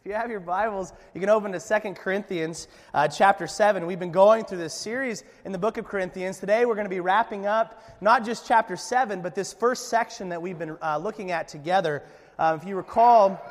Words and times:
If 0.00 0.06
you 0.06 0.12
have 0.12 0.30
your 0.30 0.38
Bibles, 0.38 0.92
you 1.12 1.20
can 1.20 1.28
open 1.28 1.50
to 1.50 1.58
2 1.58 1.94
Corinthians 1.94 2.68
uh, 2.94 3.08
chapter 3.08 3.48
7. 3.48 3.84
We've 3.84 3.98
been 3.98 4.12
going 4.12 4.44
through 4.44 4.58
this 4.58 4.72
series 4.72 5.24
in 5.44 5.50
the 5.50 5.58
book 5.58 5.76
of 5.76 5.86
Corinthians. 5.86 6.38
Today 6.38 6.66
we're 6.66 6.76
going 6.76 6.84
to 6.84 6.88
be 6.88 7.00
wrapping 7.00 7.46
up 7.46 7.82
not 8.00 8.24
just 8.24 8.46
chapter 8.46 8.76
7, 8.76 9.22
but 9.22 9.34
this 9.34 9.52
first 9.52 9.88
section 9.88 10.28
that 10.28 10.40
we've 10.40 10.56
been 10.56 10.78
uh, 10.80 10.98
looking 10.98 11.32
at 11.32 11.48
together. 11.48 12.04
Uh, 12.38 12.56
if 12.60 12.66
you 12.66 12.76
recall, 12.76 13.44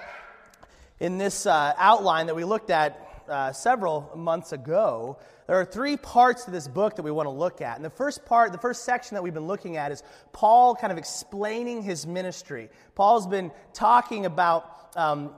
in 1.02 1.18
this 1.18 1.46
uh, 1.46 1.74
outline 1.78 2.28
that 2.28 2.36
we 2.36 2.46
looked 2.46 2.70
at 2.70 3.26
uh, 3.28 3.52
several 3.52 4.10
months 4.16 4.54
ago, 4.54 5.18
there 5.48 5.60
are 5.60 5.66
three 5.66 5.98
parts 5.98 6.46
to 6.46 6.52
this 6.52 6.70
book 6.70 6.96
that 6.96 7.04
we 7.04 7.12
want 7.12 7.26
to 7.26 7.32
look 7.32 7.60
at. 7.60 7.76
And 7.76 7.84
the 7.84 7.90
first 7.90 8.26
part, 8.26 8.54
the 8.54 8.58
first 8.58 8.86
section 8.86 9.16
that 9.16 9.22
we've 9.22 9.34
been 9.34 9.48
looking 9.48 9.76
at 9.76 9.92
is 9.92 10.02
Paul 10.32 10.76
kind 10.76 10.94
of 10.94 10.98
explaining 10.98 11.82
his 11.82 12.08
ministry. 12.08 12.70
Paul's 12.96 13.28
been 13.28 13.52
talking 13.74 14.26
about 14.26 14.94
um, 14.96 15.32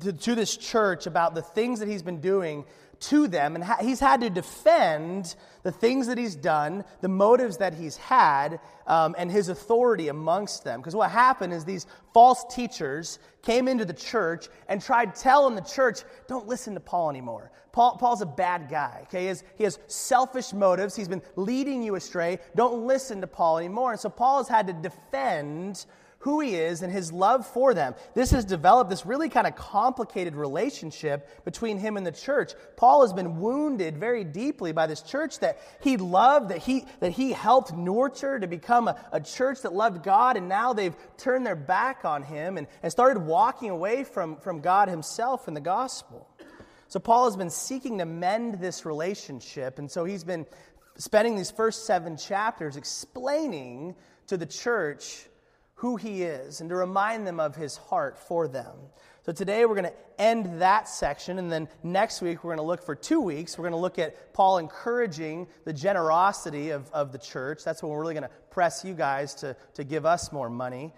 to, 0.00 0.12
to, 0.12 0.34
this 0.34 0.56
church 0.56 1.06
about 1.06 1.34
the 1.34 1.42
things 1.42 1.80
that 1.80 1.88
he's 1.88 2.02
been 2.02 2.20
doing 2.20 2.64
to 2.98 3.28
them, 3.28 3.54
and 3.54 3.64
ha- 3.64 3.78
he's 3.80 4.00
had 4.00 4.20
to 4.22 4.30
defend 4.30 5.34
the 5.62 5.72
things 5.72 6.06
that 6.06 6.16
he's 6.16 6.34
done, 6.34 6.84
the 7.02 7.08
motives 7.08 7.58
that 7.58 7.74
he's 7.74 7.96
had, 7.96 8.58
um, 8.86 9.14
and 9.18 9.30
his 9.30 9.48
authority 9.48 10.08
amongst 10.08 10.64
them. 10.64 10.80
Because 10.80 10.94
what 10.94 11.10
happened 11.10 11.52
is 11.52 11.64
these 11.64 11.86
false 12.14 12.44
teachers 12.48 13.18
came 13.42 13.68
into 13.68 13.84
the 13.84 13.92
church 13.92 14.48
and 14.68 14.80
tried 14.80 15.14
telling 15.14 15.54
the 15.54 15.60
church, 15.60 16.00
don't 16.26 16.46
listen 16.46 16.74
to 16.74 16.80
Paul 16.80 17.10
anymore. 17.10 17.50
Paul, 17.72 17.98
Paul's 17.98 18.22
a 18.22 18.26
bad 18.26 18.70
guy. 18.70 19.00
Okay? 19.02 19.22
He 19.22 19.26
has, 19.26 19.44
he 19.58 19.64
has 19.64 19.78
selfish 19.86 20.54
motives. 20.54 20.96
He's 20.96 21.08
been 21.08 21.22
leading 21.36 21.82
you 21.82 21.96
astray. 21.96 22.38
Don't 22.54 22.86
listen 22.86 23.20
to 23.20 23.26
Paul 23.26 23.58
anymore. 23.58 23.92
And 23.92 24.00
so 24.00 24.08
Paul 24.08 24.38
has 24.38 24.48
had 24.48 24.66
to 24.68 24.72
defend 24.72 25.84
who 26.26 26.40
he 26.40 26.56
is 26.56 26.82
and 26.82 26.92
his 26.92 27.12
love 27.12 27.46
for 27.46 27.72
them. 27.72 27.94
This 28.14 28.32
has 28.32 28.44
developed 28.44 28.90
this 28.90 29.06
really 29.06 29.28
kind 29.28 29.46
of 29.46 29.54
complicated 29.54 30.34
relationship 30.34 31.44
between 31.44 31.78
him 31.78 31.96
and 31.96 32.04
the 32.04 32.10
church. 32.10 32.52
Paul 32.76 33.02
has 33.02 33.12
been 33.12 33.38
wounded 33.38 33.96
very 33.96 34.24
deeply 34.24 34.72
by 34.72 34.88
this 34.88 35.02
church 35.02 35.38
that 35.38 35.60
he 35.80 35.96
loved, 35.96 36.48
that 36.48 36.58
he, 36.58 36.84
that 36.98 37.12
he 37.12 37.30
helped 37.30 37.72
nurture 37.72 38.40
to 38.40 38.48
become 38.48 38.88
a, 38.88 38.96
a 39.12 39.20
church 39.20 39.62
that 39.62 39.72
loved 39.72 40.02
God, 40.02 40.36
and 40.36 40.48
now 40.48 40.72
they've 40.72 40.96
turned 41.16 41.46
their 41.46 41.54
back 41.54 42.04
on 42.04 42.24
him 42.24 42.58
and, 42.58 42.66
and 42.82 42.90
started 42.90 43.20
walking 43.20 43.70
away 43.70 44.02
from, 44.02 44.36
from 44.38 44.60
God 44.60 44.88
himself 44.88 45.46
and 45.46 45.56
the 45.56 45.60
gospel. 45.60 46.28
So 46.88 46.98
Paul 46.98 47.26
has 47.26 47.36
been 47.36 47.50
seeking 47.50 47.98
to 47.98 48.04
mend 48.04 48.54
this 48.54 48.84
relationship, 48.84 49.78
and 49.78 49.88
so 49.88 50.04
he's 50.04 50.24
been 50.24 50.44
spending 50.98 51.36
these 51.36 51.52
first 51.52 51.86
seven 51.86 52.16
chapters 52.16 52.76
explaining 52.76 53.94
to 54.26 54.36
the 54.36 54.46
church 54.46 55.28
who 55.76 55.96
he 55.96 56.22
is 56.22 56.60
and 56.60 56.70
to 56.70 56.76
remind 56.76 57.26
them 57.26 57.38
of 57.38 57.54
his 57.54 57.76
heart 57.76 58.18
for 58.18 58.48
them. 58.48 58.74
So 59.22 59.32
today 59.32 59.64
we're 59.66 59.74
going 59.74 59.84
to 59.84 60.20
end 60.22 60.60
that 60.62 60.88
section, 60.88 61.38
and 61.38 61.50
then 61.50 61.68
next 61.82 62.22
week 62.22 62.44
we're 62.44 62.54
going 62.54 62.64
to 62.64 62.66
look 62.66 62.82
for 62.82 62.94
two 62.94 63.20
weeks. 63.20 63.58
We're 63.58 63.64
going 63.64 63.72
to 63.72 63.78
look 63.78 63.98
at 63.98 64.32
Paul 64.32 64.58
encouraging 64.58 65.48
the 65.64 65.72
generosity 65.72 66.70
of, 66.70 66.90
of 66.92 67.12
the 67.12 67.18
church. 67.18 67.64
That's 67.64 67.82
when 67.82 67.90
we're 67.90 68.00
really 68.00 68.14
going 68.14 68.22
to 68.22 68.30
press 68.50 68.84
you 68.84 68.94
guys 68.94 69.34
to, 69.36 69.56
to 69.74 69.84
give 69.84 70.06
us 70.06 70.32
more 70.32 70.48
money. 70.48 70.94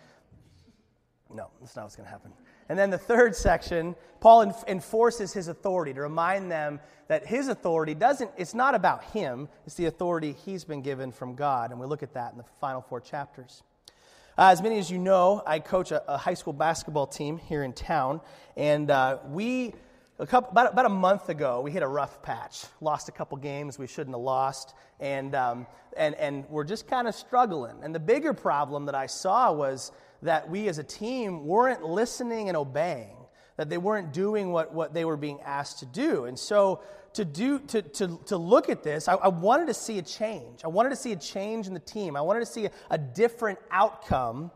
No, 1.32 1.48
that's 1.60 1.74
not 1.74 1.82
what's 1.84 1.96
going 1.96 2.06
to 2.06 2.12
happen. 2.12 2.32
And 2.68 2.78
then 2.78 2.90
the 2.90 2.98
third 2.98 3.34
section, 3.34 3.96
Paul 4.20 4.54
enforces 4.68 5.32
his 5.32 5.48
authority 5.48 5.94
to 5.94 6.02
remind 6.02 6.52
them 6.52 6.80
that 7.08 7.26
his 7.26 7.48
authority 7.48 7.94
doesn't, 7.94 8.30
it's 8.36 8.54
not 8.54 8.74
about 8.74 9.02
him, 9.04 9.48
it's 9.66 9.74
the 9.74 9.86
authority 9.86 10.36
he's 10.44 10.64
been 10.64 10.82
given 10.82 11.10
from 11.10 11.34
God. 11.34 11.70
And 11.70 11.80
we 11.80 11.86
look 11.86 12.02
at 12.02 12.12
that 12.14 12.32
in 12.32 12.38
the 12.38 12.44
final 12.60 12.82
four 12.82 13.00
chapters. 13.00 13.62
Uh, 14.38 14.50
as 14.52 14.62
many 14.62 14.78
as 14.78 14.88
you 14.88 14.98
know, 14.98 15.42
I 15.44 15.58
coach 15.58 15.90
a, 15.90 16.00
a, 16.14 16.16
high 16.16 16.34
school 16.34 16.52
basketball 16.52 17.08
team 17.08 17.38
here 17.38 17.64
in 17.64 17.72
town, 17.72 18.20
and 18.56 18.88
uh, 18.88 19.18
we, 19.26 19.74
a 20.20 20.26
couple, 20.28 20.52
about, 20.52 20.72
about 20.72 20.86
a 20.86 20.90
month 20.90 21.28
ago, 21.28 21.60
we 21.60 21.72
hit 21.72 21.82
a 21.82 21.88
rough 21.88 22.22
patch. 22.22 22.64
Lost 22.80 23.08
a 23.08 23.12
couple 23.12 23.36
games 23.38 23.80
we 23.80 23.88
shouldn't 23.88 24.14
have 24.14 24.22
lost, 24.22 24.74
and, 25.00 25.34
um, 25.34 25.66
and, 25.96 26.14
and 26.14 26.48
we're 26.50 26.62
just 26.62 26.86
kind 26.86 27.08
of 27.08 27.16
struggling. 27.16 27.82
And 27.82 27.92
the 27.92 27.98
bigger 27.98 28.32
problem 28.32 28.86
that 28.86 28.94
I 28.94 29.06
saw 29.06 29.50
was 29.50 29.90
that 30.22 30.48
we 30.48 30.68
as 30.68 30.78
a 30.78 30.84
team 30.84 31.44
weren't 31.44 31.82
listening 31.82 32.46
and 32.46 32.56
obeying, 32.56 33.16
that 33.58 33.68
they 33.68 33.76
weren't 33.76 34.12
doing 34.12 34.52
what, 34.52 34.72
what 34.72 34.94
they 34.94 35.04
were 35.04 35.16
being 35.16 35.40
asked 35.42 35.80
to 35.80 35.86
do. 35.86 36.24
And 36.24 36.38
so 36.38 36.80
to 37.14 37.24
do 37.24 37.58
to, 37.58 37.82
to, 37.82 38.18
to 38.26 38.36
look 38.36 38.68
at 38.68 38.82
this, 38.82 39.08
I, 39.08 39.14
I, 39.14 39.28
wanted 39.28 39.66
to 39.66 39.74
see 39.74 39.98
a 39.98 40.02
change. 40.02 40.60
I 40.64 40.68
wanted 40.68 40.90
to 40.90 40.96
see 40.96 41.12
a 41.12 41.16
change 41.16 41.66
in 41.66 41.74
the 41.74 41.80
team. 41.80 42.16
I 42.16 42.20
wanted 42.20 42.40
to 42.40 42.46
see 42.46 42.66
a, 42.66 42.70
a 42.90 42.96
different 42.96 43.58
outcome. 43.72 44.52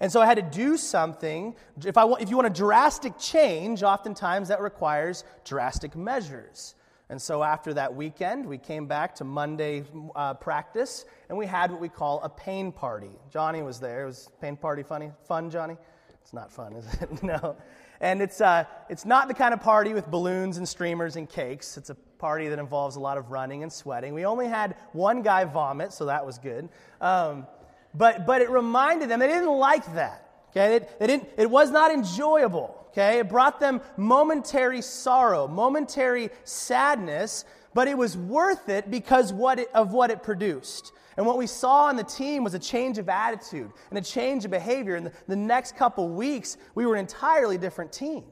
And 0.00 0.10
so 0.10 0.20
I 0.22 0.26
had 0.26 0.36
to 0.36 0.58
do 0.58 0.78
something. 0.78 1.54
If, 1.84 1.98
I, 1.98 2.10
if 2.20 2.30
you 2.30 2.36
want 2.36 2.46
a 2.46 2.58
drastic 2.58 3.18
change, 3.18 3.82
oftentimes 3.82 4.48
that 4.48 4.62
requires 4.62 5.24
drastic 5.44 5.94
measures. 5.94 6.74
And 7.10 7.20
so 7.20 7.42
after 7.42 7.74
that 7.74 7.94
weekend, 7.94 8.46
we 8.46 8.56
came 8.56 8.86
back 8.86 9.14
to 9.16 9.24
Monday 9.24 9.84
uh, 10.14 10.34
practice, 10.34 11.04
and 11.28 11.36
we 11.36 11.46
had 11.46 11.70
what 11.70 11.80
we 11.80 11.88
call 11.88 12.22
a 12.22 12.28
pain 12.28 12.70
party. 12.72 13.10
Johnny 13.30 13.62
was 13.62 13.80
there. 13.80 14.04
It 14.04 14.06
was 14.06 14.30
pain 14.40 14.56
party 14.56 14.82
funny? 14.82 15.10
Fun, 15.26 15.50
Johnny? 15.50 15.76
It's 16.22 16.32
not 16.32 16.52
fun, 16.52 16.74
is 16.74 16.86
it? 16.94 17.22
no. 17.22 17.56
And 18.00 18.22
it's, 18.22 18.40
uh, 18.40 18.64
it's 18.88 19.04
not 19.04 19.28
the 19.28 19.34
kind 19.34 19.52
of 19.52 19.60
party 19.60 19.92
with 19.92 20.10
balloons 20.10 20.56
and 20.56 20.68
streamers 20.68 21.16
and 21.16 21.28
cakes. 21.28 21.76
It's 21.76 21.90
a 21.90 21.94
party 21.94 22.48
that 22.48 22.58
involves 22.58 22.96
a 22.96 23.00
lot 23.00 23.18
of 23.18 23.30
running 23.30 23.62
and 23.62 23.72
sweating. 23.72 24.14
We 24.14 24.24
only 24.24 24.46
had 24.46 24.76
one 24.92 25.22
guy 25.22 25.44
vomit, 25.44 25.92
so 25.92 26.06
that 26.06 26.24
was 26.24 26.38
good. 26.38 26.68
Um, 27.00 27.46
but, 27.94 28.26
but 28.26 28.42
it 28.42 28.50
reminded 28.50 29.08
them 29.08 29.20
they 29.20 29.28
didn't 29.28 29.48
like 29.48 29.94
that. 29.94 30.28
Okay? 30.50 30.76
It, 30.76 30.98
they 30.98 31.06
didn't, 31.06 31.28
it 31.36 31.50
was 31.50 31.70
not 31.70 31.92
enjoyable. 31.92 32.86
Okay? 32.90 33.18
It 33.18 33.28
brought 33.28 33.60
them 33.60 33.80
momentary 33.96 34.82
sorrow, 34.82 35.48
momentary 35.48 36.30
sadness, 36.44 37.44
but 37.74 37.88
it 37.88 37.96
was 37.96 38.16
worth 38.16 38.68
it 38.68 38.90
because 38.90 39.32
what 39.32 39.58
it, 39.58 39.68
of 39.74 39.92
what 39.92 40.10
it 40.10 40.22
produced. 40.22 40.92
And 41.18 41.26
what 41.26 41.36
we 41.36 41.48
saw 41.48 41.86
on 41.86 41.96
the 41.96 42.04
team 42.04 42.44
was 42.44 42.54
a 42.54 42.60
change 42.60 42.96
of 42.96 43.08
attitude 43.08 43.72
and 43.90 43.98
a 43.98 44.02
change 44.02 44.44
of 44.44 44.52
behavior. 44.52 44.94
In 44.94 45.02
the, 45.02 45.12
the 45.26 45.34
next 45.34 45.74
couple 45.74 46.08
weeks, 46.08 46.56
we 46.76 46.86
were 46.86 46.94
an 46.94 47.00
entirely 47.00 47.58
different 47.58 47.92
team. 47.92 48.22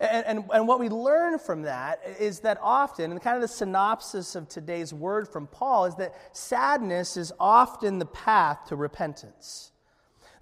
And, 0.00 0.26
and, 0.26 0.44
and, 0.52 0.68
what 0.68 0.80
we 0.80 0.90
learn 0.90 1.38
from 1.38 1.62
that 1.62 2.00
is 2.20 2.40
that 2.40 2.58
often, 2.60 3.10
and 3.10 3.22
kind 3.22 3.36
of 3.36 3.40
the 3.40 3.48
synopsis 3.48 4.34
of 4.34 4.50
today's 4.50 4.92
word 4.92 5.26
from 5.26 5.46
Paul, 5.46 5.86
is 5.86 5.94
that 5.94 6.14
sadness 6.36 7.16
is 7.16 7.32
often 7.40 7.98
the 7.98 8.06
path 8.06 8.66
to 8.66 8.76
repentance. 8.76 9.72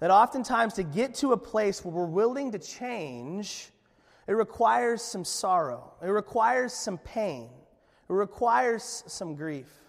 That 0.01 0.11
oftentimes 0.11 0.73
to 0.73 0.83
get 0.83 1.13
to 1.15 1.31
a 1.31 1.37
place 1.37 1.85
where 1.85 1.93
we're 1.93 2.05
willing 2.07 2.51
to 2.51 2.59
change, 2.59 3.69
it 4.27 4.33
requires 4.33 5.01
some 5.01 5.23
sorrow, 5.23 5.93
it 6.03 6.09
requires 6.09 6.73
some 6.73 6.97
pain, 6.97 7.49
it 8.09 8.13
requires 8.13 9.05
some 9.07 9.35
grief. 9.35 9.82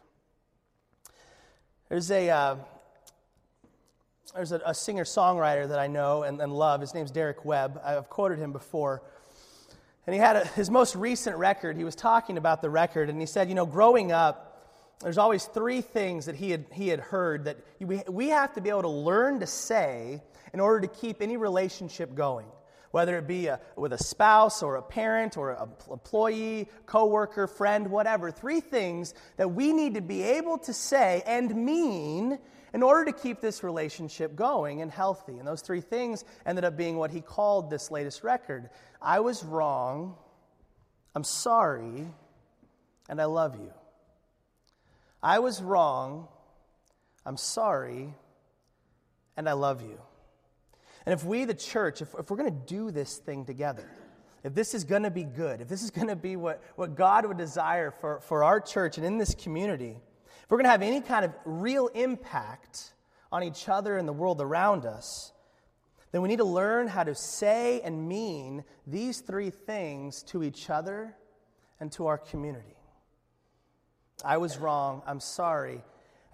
There's 1.88 2.10
a, 2.10 2.30
uh, 2.30 2.56
there's 4.34 4.52
a, 4.52 4.60
a 4.64 4.74
singer 4.74 5.04
songwriter 5.04 5.68
that 5.68 5.78
I 5.78 5.86
know 5.86 6.22
and, 6.22 6.40
and, 6.40 6.52
love. 6.52 6.80
His 6.80 6.94
name's 6.94 7.10
Derek 7.10 7.44
Webb. 7.44 7.80
I've 7.84 8.08
quoted 8.08 8.38
him 8.38 8.52
before. 8.52 9.02
And 10.06 10.14
he 10.14 10.20
had 10.20 10.36
a, 10.36 10.46
his 10.48 10.70
most 10.70 10.96
recent 10.96 11.36
record. 11.36 11.76
He 11.76 11.84
was 11.84 11.94
talking 11.94 12.38
about 12.38 12.62
the 12.62 12.70
record, 12.70 13.10
and 13.10 13.20
he 13.20 13.26
said, 13.26 13.48
You 13.48 13.54
know, 13.54 13.66
growing 13.66 14.12
up, 14.12 14.50
there's 15.00 15.18
always 15.18 15.44
three 15.44 15.80
things 15.80 16.26
that 16.26 16.36
he 16.36 16.50
had, 16.50 16.64
he 16.72 16.88
had 16.88 17.00
heard 17.00 17.44
that 17.44 17.58
we, 17.80 18.02
we 18.08 18.28
have 18.28 18.54
to 18.54 18.60
be 18.60 18.70
able 18.70 18.82
to 18.82 18.88
learn 18.88 19.40
to 19.40 19.46
say 19.46 20.22
in 20.52 20.60
order 20.60 20.86
to 20.86 20.88
keep 20.88 21.20
any 21.20 21.36
relationship 21.36 22.14
going 22.14 22.46
whether 22.94 23.19
it 23.19 23.27
be 23.27 23.49
a, 23.49 23.59
with 23.75 23.93
a 23.93 23.99
spouse 23.99 24.62
or 24.62 24.77
a 24.77 24.82
parent 24.82 25.37
or 25.37 25.50
an 25.50 25.69
employee, 25.91 26.69
coworker, 26.87 27.49
friend, 27.49 27.91
whatever. 27.91 28.31
Three 28.31 28.60
things 28.60 29.15
that 29.37 29.50
we 29.50 29.72
need 29.72 29.94
to 29.94 30.00
be 30.00 30.22
able 30.22 30.59
to 30.59 30.72
say 30.72 31.21
and 31.27 31.53
mean 31.56 32.38
in 32.72 32.84
order 32.84 33.06
to 33.06 33.12
keep 33.12 33.41
this 33.41 33.65
relationship 33.65 34.37
going 34.37 34.81
and 34.81 34.93
healthy. 34.93 35.38
And 35.38 35.49
those 35.49 35.60
three 35.60 35.81
things 35.81 36.25
ended 36.47 36.65
up 36.65 36.77
being 36.77 36.97
what 36.97 37.10
he 37.10 37.21
called 37.21 37.69
this 37.69 37.91
latest 37.91 38.23
record 38.23 38.70
I 39.02 39.19
was 39.19 39.43
wrong, 39.43 40.14
I'm 41.17 41.25
sorry, 41.25 42.06
and 43.08 43.20
I 43.20 43.25
love 43.25 43.56
you. 43.56 43.73
I 45.20 45.40
was 45.40 45.61
wrong, 45.61 46.29
I'm 47.26 47.38
sorry, 47.38 48.14
and 49.37 49.49
I 49.49 49.55
love 49.55 49.82
you. 49.82 49.99
And 51.06 51.12
if 51.12 51.24
we, 51.24 51.44
the 51.44 51.54
church, 51.54 52.00
if, 52.00 52.14
if 52.18 52.30
we're 52.30 52.36
going 52.36 52.52
to 52.52 52.66
do 52.66 52.90
this 52.90 53.18
thing 53.18 53.44
together, 53.44 53.88
if 54.42 54.54
this 54.54 54.74
is 54.74 54.84
going 54.84 55.02
to 55.02 55.10
be 55.10 55.24
good, 55.24 55.60
if 55.60 55.68
this 55.68 55.82
is 55.82 55.90
going 55.90 56.08
to 56.08 56.16
be 56.16 56.36
what, 56.36 56.62
what 56.76 56.94
God 56.94 57.26
would 57.26 57.38
desire 57.38 57.90
for, 57.90 58.20
for 58.20 58.44
our 58.44 58.60
church 58.60 58.96
and 58.96 59.06
in 59.06 59.18
this 59.18 59.34
community, 59.34 59.96
if 60.42 60.50
we're 60.50 60.58
going 60.58 60.64
to 60.64 60.70
have 60.70 60.82
any 60.82 61.00
kind 61.00 61.24
of 61.24 61.32
real 61.44 61.88
impact 61.88 62.92
on 63.32 63.42
each 63.42 63.68
other 63.68 63.96
and 63.96 64.06
the 64.06 64.12
world 64.12 64.40
around 64.40 64.86
us, 64.86 65.32
then 66.12 66.22
we 66.22 66.28
need 66.28 66.38
to 66.38 66.44
learn 66.44 66.86
how 66.86 67.02
to 67.02 67.14
say 67.14 67.80
and 67.80 68.08
mean 68.08 68.64
these 68.86 69.20
three 69.20 69.50
things 69.50 70.22
to 70.22 70.44
each 70.44 70.70
other 70.70 71.16
and 71.80 71.90
to 71.92 72.06
our 72.06 72.18
community. 72.18 72.76
I 74.24 74.36
was 74.36 74.58
wrong. 74.58 75.02
I'm 75.06 75.20
sorry. 75.20 75.82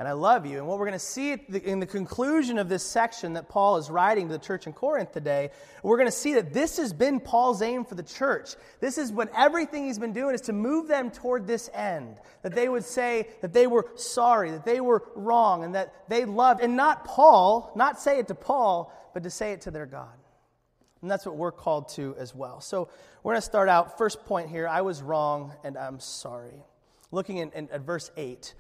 And 0.00 0.08
I 0.08 0.12
love 0.12 0.46
you. 0.46 0.56
And 0.56 0.66
what 0.66 0.78
we're 0.78 0.86
going 0.86 0.98
to 0.98 0.98
see 0.98 1.32
in 1.32 1.78
the 1.78 1.84
conclusion 1.84 2.56
of 2.56 2.70
this 2.70 2.82
section 2.82 3.34
that 3.34 3.50
Paul 3.50 3.76
is 3.76 3.90
writing 3.90 4.28
to 4.28 4.32
the 4.32 4.38
church 4.38 4.66
in 4.66 4.72
Corinth 4.72 5.12
today, 5.12 5.50
we're 5.82 5.98
going 5.98 6.08
to 6.08 6.10
see 6.12 6.32
that 6.34 6.54
this 6.54 6.78
has 6.78 6.94
been 6.94 7.20
Paul's 7.20 7.60
aim 7.60 7.84
for 7.84 7.96
the 7.96 8.02
church. 8.02 8.54
This 8.80 8.96
is 8.96 9.12
what 9.12 9.30
everything 9.36 9.84
he's 9.84 9.98
been 9.98 10.14
doing 10.14 10.34
is 10.34 10.40
to 10.42 10.54
move 10.54 10.88
them 10.88 11.10
toward 11.10 11.46
this 11.46 11.68
end. 11.74 12.16
That 12.40 12.54
they 12.54 12.66
would 12.66 12.86
say 12.86 13.28
that 13.42 13.52
they 13.52 13.66
were 13.66 13.88
sorry, 13.96 14.52
that 14.52 14.64
they 14.64 14.80
were 14.80 15.04
wrong, 15.16 15.64
and 15.64 15.74
that 15.74 15.92
they 16.08 16.24
loved. 16.24 16.62
And 16.62 16.76
not 16.76 17.04
Paul, 17.04 17.70
not 17.76 18.00
say 18.00 18.18
it 18.18 18.28
to 18.28 18.34
Paul, 18.34 18.90
but 19.12 19.24
to 19.24 19.30
say 19.30 19.52
it 19.52 19.60
to 19.62 19.70
their 19.70 19.84
God. 19.84 20.16
And 21.02 21.10
that's 21.10 21.26
what 21.26 21.36
we're 21.36 21.52
called 21.52 21.90
to 21.90 22.16
as 22.18 22.34
well. 22.34 22.62
So 22.62 22.88
we're 23.22 23.32
going 23.32 23.42
to 23.42 23.46
start 23.46 23.68
out. 23.68 23.98
First 23.98 24.24
point 24.24 24.48
here 24.48 24.66
I 24.66 24.80
was 24.80 25.02
wrong 25.02 25.52
and 25.62 25.76
I'm 25.76 26.00
sorry. 26.00 26.64
Looking 27.10 27.36
in, 27.36 27.52
in, 27.52 27.68
at 27.70 27.82
verse 27.82 28.10
8. 28.16 28.54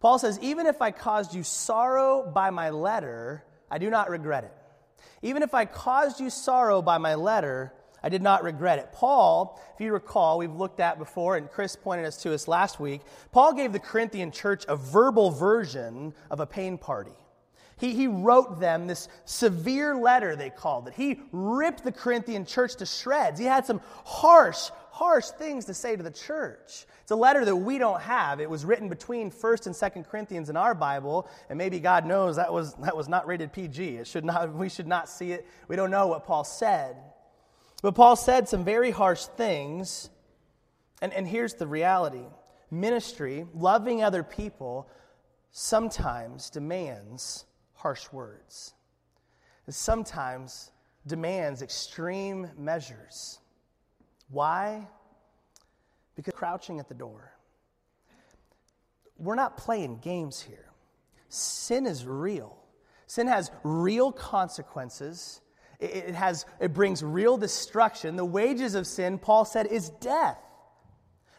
Paul 0.00 0.18
says, 0.18 0.38
Even 0.40 0.66
if 0.66 0.82
I 0.82 0.90
caused 0.90 1.34
you 1.34 1.42
sorrow 1.42 2.30
by 2.30 2.50
my 2.50 2.70
letter, 2.70 3.44
I 3.70 3.78
do 3.78 3.90
not 3.90 4.10
regret 4.10 4.44
it. 4.44 4.52
Even 5.22 5.42
if 5.42 5.54
I 5.54 5.64
caused 5.64 6.20
you 6.20 6.30
sorrow 6.30 6.82
by 6.82 6.98
my 6.98 7.14
letter, 7.14 7.72
I 8.02 8.08
did 8.08 8.22
not 8.22 8.44
regret 8.44 8.78
it. 8.78 8.92
Paul, 8.92 9.60
if 9.74 9.80
you 9.80 9.92
recall, 9.92 10.38
we've 10.38 10.54
looked 10.54 10.80
at 10.80 10.98
before, 10.98 11.36
and 11.36 11.50
Chris 11.50 11.74
pointed 11.74 12.06
us 12.06 12.18
to 12.22 12.34
us 12.34 12.46
last 12.46 12.78
week. 12.78 13.00
Paul 13.32 13.54
gave 13.54 13.72
the 13.72 13.80
Corinthian 13.80 14.30
church 14.30 14.64
a 14.68 14.76
verbal 14.76 15.30
version 15.30 16.14
of 16.30 16.38
a 16.40 16.46
pain 16.46 16.78
party. 16.78 17.16
He, 17.78 17.92
he 17.92 18.06
wrote 18.06 18.58
them 18.58 18.86
this 18.86 19.08
severe 19.26 19.94
letter, 19.94 20.34
they 20.34 20.48
called 20.48 20.88
it. 20.88 20.94
He 20.94 21.20
ripped 21.30 21.84
the 21.84 21.92
Corinthian 21.92 22.46
church 22.46 22.76
to 22.76 22.86
shreds. 22.86 23.38
He 23.38 23.44
had 23.44 23.66
some 23.66 23.82
harsh, 24.04 24.70
harsh 24.90 25.26
things 25.26 25.66
to 25.66 25.74
say 25.74 25.94
to 25.94 26.02
the 26.02 26.10
church. 26.10 26.86
It's 27.02 27.10
a 27.10 27.16
letter 27.16 27.44
that 27.44 27.54
we 27.54 27.76
don't 27.76 28.00
have. 28.00 28.40
It 28.40 28.48
was 28.48 28.64
written 28.64 28.88
between 28.88 29.30
1st 29.30 29.66
and 29.66 29.74
2nd 29.74 30.08
Corinthians 30.08 30.48
in 30.48 30.56
our 30.56 30.74
Bible, 30.74 31.28
and 31.50 31.58
maybe 31.58 31.78
God 31.78 32.06
knows 32.06 32.36
that 32.36 32.50
was, 32.50 32.72
that 32.76 32.96
was 32.96 33.08
not 33.08 33.26
rated 33.26 33.52
PG. 33.52 33.98
It 33.98 34.06
should 34.06 34.24
not, 34.24 34.54
we 34.54 34.70
should 34.70 34.86
not 34.86 35.08
see 35.08 35.32
it. 35.32 35.46
We 35.68 35.76
don't 35.76 35.90
know 35.90 36.06
what 36.06 36.24
Paul 36.24 36.44
said. 36.44 36.96
But 37.82 37.94
Paul 37.94 38.16
said 38.16 38.48
some 38.48 38.64
very 38.64 38.90
harsh 38.90 39.26
things, 39.26 40.08
and, 41.02 41.12
and 41.12 41.28
here's 41.28 41.54
the 41.54 41.66
reality 41.66 42.24
ministry, 42.70 43.46
loving 43.54 44.02
other 44.02 44.22
people, 44.22 44.88
sometimes 45.52 46.50
demands 46.50 47.44
harsh 47.76 48.10
words. 48.12 48.74
It 49.66 49.74
sometimes 49.74 50.70
demands 51.06 51.62
extreme 51.62 52.50
measures. 52.58 53.38
Why? 54.28 54.88
Because 56.14 56.34
crouching 56.34 56.80
at 56.80 56.88
the 56.88 56.94
door. 56.94 57.32
We're 59.18 59.34
not 59.34 59.56
playing 59.56 59.98
games 59.98 60.40
here. 60.40 60.70
Sin 61.28 61.86
is 61.86 62.04
real. 62.04 62.56
Sin 63.06 63.26
has 63.26 63.50
real 63.62 64.12
consequences. 64.12 65.40
It, 65.78 66.14
has, 66.14 66.46
it 66.60 66.72
brings 66.72 67.02
real 67.02 67.36
destruction. 67.36 68.16
The 68.16 68.24
wages 68.24 68.74
of 68.74 68.86
sin, 68.86 69.18
Paul 69.18 69.44
said, 69.44 69.66
is 69.66 69.90
death. 70.00 70.38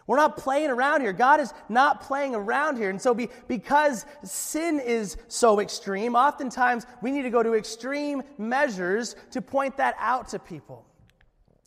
We're 0.08 0.18
not 0.18 0.38
playing 0.38 0.70
around 0.70 1.02
here. 1.02 1.12
God 1.12 1.42
is 1.42 1.54
not 1.68 2.02
playing 2.02 2.34
around 2.34 2.78
here. 2.78 2.90
And 2.90 3.02
so, 3.02 3.14
be, 3.14 3.30
because 3.50 4.06
sin 4.24 4.80
is 4.80 5.18
so 5.28 5.60
extreme, 5.60 6.16
oftentimes 6.16 6.86
we 7.02 7.12
need 7.12 7.24
to 7.24 7.30
go 7.30 7.44
to 7.44 7.54
extreme 7.54 8.24
measures 8.38 9.18
to 9.32 9.42
point 9.42 9.76
that 9.78 9.96
out 10.00 10.30
to 10.30 10.40
people. 10.40 10.86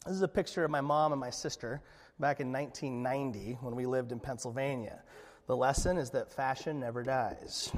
This 0.06 0.14
is 0.14 0.22
a 0.22 0.28
picture 0.28 0.64
of 0.64 0.70
my 0.70 0.80
mom 0.80 1.12
and 1.12 1.20
my 1.20 1.28
sister 1.28 1.82
back 2.18 2.40
in 2.40 2.50
1990 2.50 3.58
when 3.60 3.76
we 3.76 3.84
lived 3.84 4.10
in 4.10 4.18
Pennsylvania. 4.18 5.02
The 5.46 5.56
lesson 5.56 5.98
is 5.98 6.10
that 6.10 6.32
fashion 6.32 6.80
never 6.80 7.02
dies. 7.02 7.70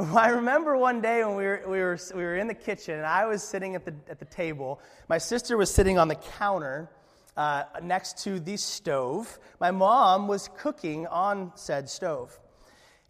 I 0.16 0.28
remember 0.28 0.76
one 0.78 1.02
day 1.02 1.24
when 1.24 1.36
we 1.36 1.44
were, 1.44 1.62
we, 1.66 1.78
were, 1.78 1.98
we 2.14 2.22
were 2.22 2.36
in 2.36 2.46
the 2.46 2.54
kitchen 2.54 2.94
and 2.94 3.06
I 3.06 3.26
was 3.26 3.42
sitting 3.42 3.74
at 3.74 3.84
the, 3.84 3.94
at 4.08 4.18
the 4.18 4.24
table. 4.24 4.80
My 5.08 5.18
sister 5.18 5.56
was 5.56 5.70
sitting 5.70 5.98
on 5.98 6.08
the 6.08 6.14
counter 6.14 6.90
uh, 7.36 7.64
next 7.82 8.18
to 8.24 8.40
the 8.40 8.56
stove. 8.56 9.38
My 9.60 9.70
mom 9.70 10.26
was 10.26 10.48
cooking 10.56 11.06
on 11.06 11.52
said 11.54 11.90
stove. 11.90 12.38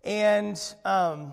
And 0.02 0.60
um, 0.84 1.32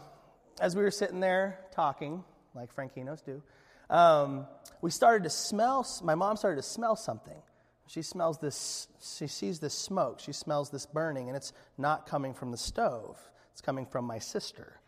as 0.59 0.75
we 0.75 0.83
were 0.83 0.91
sitting 0.91 1.21
there 1.21 1.59
talking, 1.71 2.23
like 2.53 2.75
Frankinos 2.75 3.23
do, 3.25 3.41
um, 3.89 4.45
we 4.81 4.91
started 4.91 5.23
to 5.23 5.29
smell, 5.29 5.87
my 6.03 6.15
mom 6.15 6.37
started 6.37 6.57
to 6.57 6.67
smell 6.67 6.95
something. 6.95 7.41
She 7.87 8.01
smells 8.01 8.37
this, 8.37 8.89
she 9.17 9.27
sees 9.27 9.59
this 9.59 9.73
smoke, 9.73 10.19
she 10.19 10.33
smells 10.33 10.69
this 10.69 10.85
burning, 10.85 11.29
and 11.29 11.37
it's 11.37 11.53
not 11.77 12.05
coming 12.05 12.33
from 12.33 12.51
the 12.51 12.57
stove, 12.57 13.17
it's 13.53 13.61
coming 13.61 13.85
from 13.85 14.05
my 14.05 14.19
sister. 14.19 14.81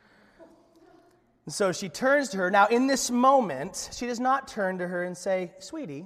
And 1.49 1.53
so 1.55 1.71
she 1.71 1.89
turns 1.89 2.29
to 2.29 2.37
her. 2.37 2.51
Now, 2.51 2.67
in 2.67 2.85
this 2.85 3.09
moment, 3.09 3.89
she 3.91 4.05
does 4.05 4.19
not 4.19 4.47
turn 4.47 4.77
to 4.77 4.87
her 4.87 5.03
and 5.03 5.17
say, 5.17 5.51
Sweetie, 5.57 6.05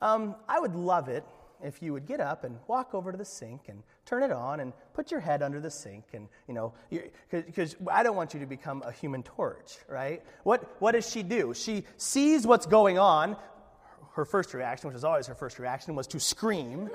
um, 0.00 0.34
I 0.48 0.58
would 0.58 0.74
love 0.74 1.08
it 1.08 1.24
if 1.62 1.80
you 1.80 1.92
would 1.92 2.04
get 2.04 2.18
up 2.18 2.42
and 2.42 2.58
walk 2.66 2.94
over 2.94 3.12
to 3.12 3.16
the 3.16 3.24
sink 3.24 3.68
and 3.68 3.84
turn 4.04 4.24
it 4.24 4.32
on 4.32 4.58
and 4.58 4.72
put 4.92 5.12
your 5.12 5.20
head 5.20 5.40
under 5.40 5.60
the 5.60 5.70
sink 5.70 6.02
and 6.14 6.26
you 6.48 6.54
know 6.54 6.74
because 7.30 7.76
i 7.92 8.02
don't 8.02 8.16
want 8.16 8.34
you 8.34 8.40
to 8.40 8.46
become 8.46 8.82
a 8.84 8.90
human 8.90 9.22
torch 9.22 9.76
right? 9.88 10.20
What, 10.42 10.68
what 10.80 10.92
does 10.92 11.08
she 11.08 11.22
do? 11.22 11.54
She 11.54 11.84
sees 11.96 12.44
what's 12.44 12.66
going 12.66 12.98
on. 12.98 13.36
Her 14.14 14.24
first 14.24 14.52
reaction 14.52 14.88
which 14.88 14.96
is 14.96 15.04
always 15.04 15.28
her 15.28 15.36
first 15.36 15.60
reaction 15.60 15.94
was 15.94 16.08
to 16.08 16.18
scream 16.18 16.90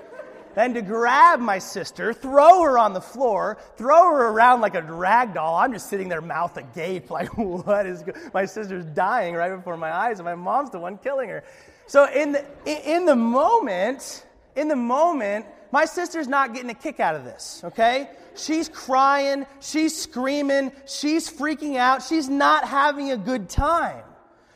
then 0.57 0.74
to 0.74 0.81
grab 0.81 1.39
my 1.39 1.59
sister, 1.59 2.13
throw 2.13 2.63
her 2.63 2.80
on 2.80 2.94
the 2.94 3.01
floor, 3.01 3.59
throw 3.75 4.09
her 4.09 4.30
around 4.30 4.59
like 4.59 4.74
a 4.74 4.81
rag 4.81 5.36
doll. 5.36 5.56
I'm 5.56 5.71
just 5.71 5.88
sitting 5.88 6.09
there, 6.09 6.19
mouth 6.19 6.57
agape, 6.57 7.12
like, 7.12 7.38
what 7.38 7.86
is 7.86 8.01
go-? 8.01 8.13
My 8.33 8.45
sister's 8.45 8.83
dying 8.83 9.36
right 9.36 9.56
before 9.56 9.77
my 9.77 9.95
eyes, 9.95 10.18
and 10.18 10.25
my 10.25 10.33
mom's 10.33 10.71
the 10.71 10.80
one 10.80 10.98
killing 10.98 11.30
her. 11.30 11.44
So 11.86 12.12
in 12.12 12.31
the, 12.31 12.44
in 12.65 13.06
the 13.06 13.15
moment, 13.15 14.25
in 14.56 14.68
the 14.68 14.75
moment, 14.75 15.45
my 15.71 15.86
sister's 15.86 16.27
not 16.27 16.56
getting 16.56 16.71
a 16.71 16.74
kick 16.75 17.00
out 17.00 17.13
of 17.13 17.24
this, 17.24 17.62
okay? 17.63 18.09
She's 18.36 18.68
crying, 18.68 19.45
she's 19.59 19.95
screaming, 19.95 20.71
she's 20.88 21.30
freaking 21.30 21.75
out, 21.75 22.01
she's 22.01 22.30
not 22.30 22.68
having 22.68 23.12
a 23.12 23.18
good 23.18 23.48
time. 23.48 24.04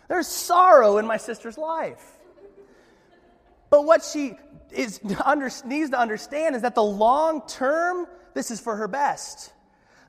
There's 0.08 0.28
sorrow 0.28 0.98
in 0.98 1.06
my 1.06 1.18
sister's 1.18 1.60
life. 1.60 2.04
But 3.70 3.86
what 3.86 4.04
she 4.04 4.36
is, 4.74 5.00
under, 5.26 5.50
needs 5.66 5.90
to 5.92 6.00
understand 6.00 6.56
is 6.56 6.62
that 6.62 6.76
the 6.76 6.84
long 6.84 7.48
term, 7.48 8.08
this 8.34 8.52
is 8.52 8.60
for 8.60 8.76
her 8.76 8.88
best. 8.88 9.54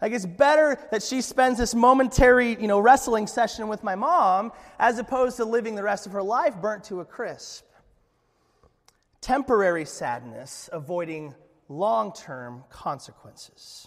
Like 0.00 0.12
it's 0.12 0.26
better 0.26 0.76
that 0.90 1.02
she 1.02 1.20
spends 1.20 1.58
this 1.58 1.74
momentary, 1.74 2.60
you 2.60 2.66
know, 2.66 2.80
wrestling 2.80 3.28
session 3.28 3.68
with 3.68 3.84
my 3.84 3.94
mom 3.94 4.52
as 4.80 4.98
opposed 4.98 5.36
to 5.36 5.44
living 5.44 5.76
the 5.76 5.82
rest 5.84 6.06
of 6.06 6.12
her 6.12 6.22
life 6.22 6.56
burnt 6.60 6.84
to 6.84 7.00
a 7.00 7.04
crisp. 7.04 7.64
Temporary 9.20 9.84
sadness, 9.84 10.68
avoiding 10.72 11.36
long 11.68 12.12
term 12.12 12.64
consequences. 12.68 13.86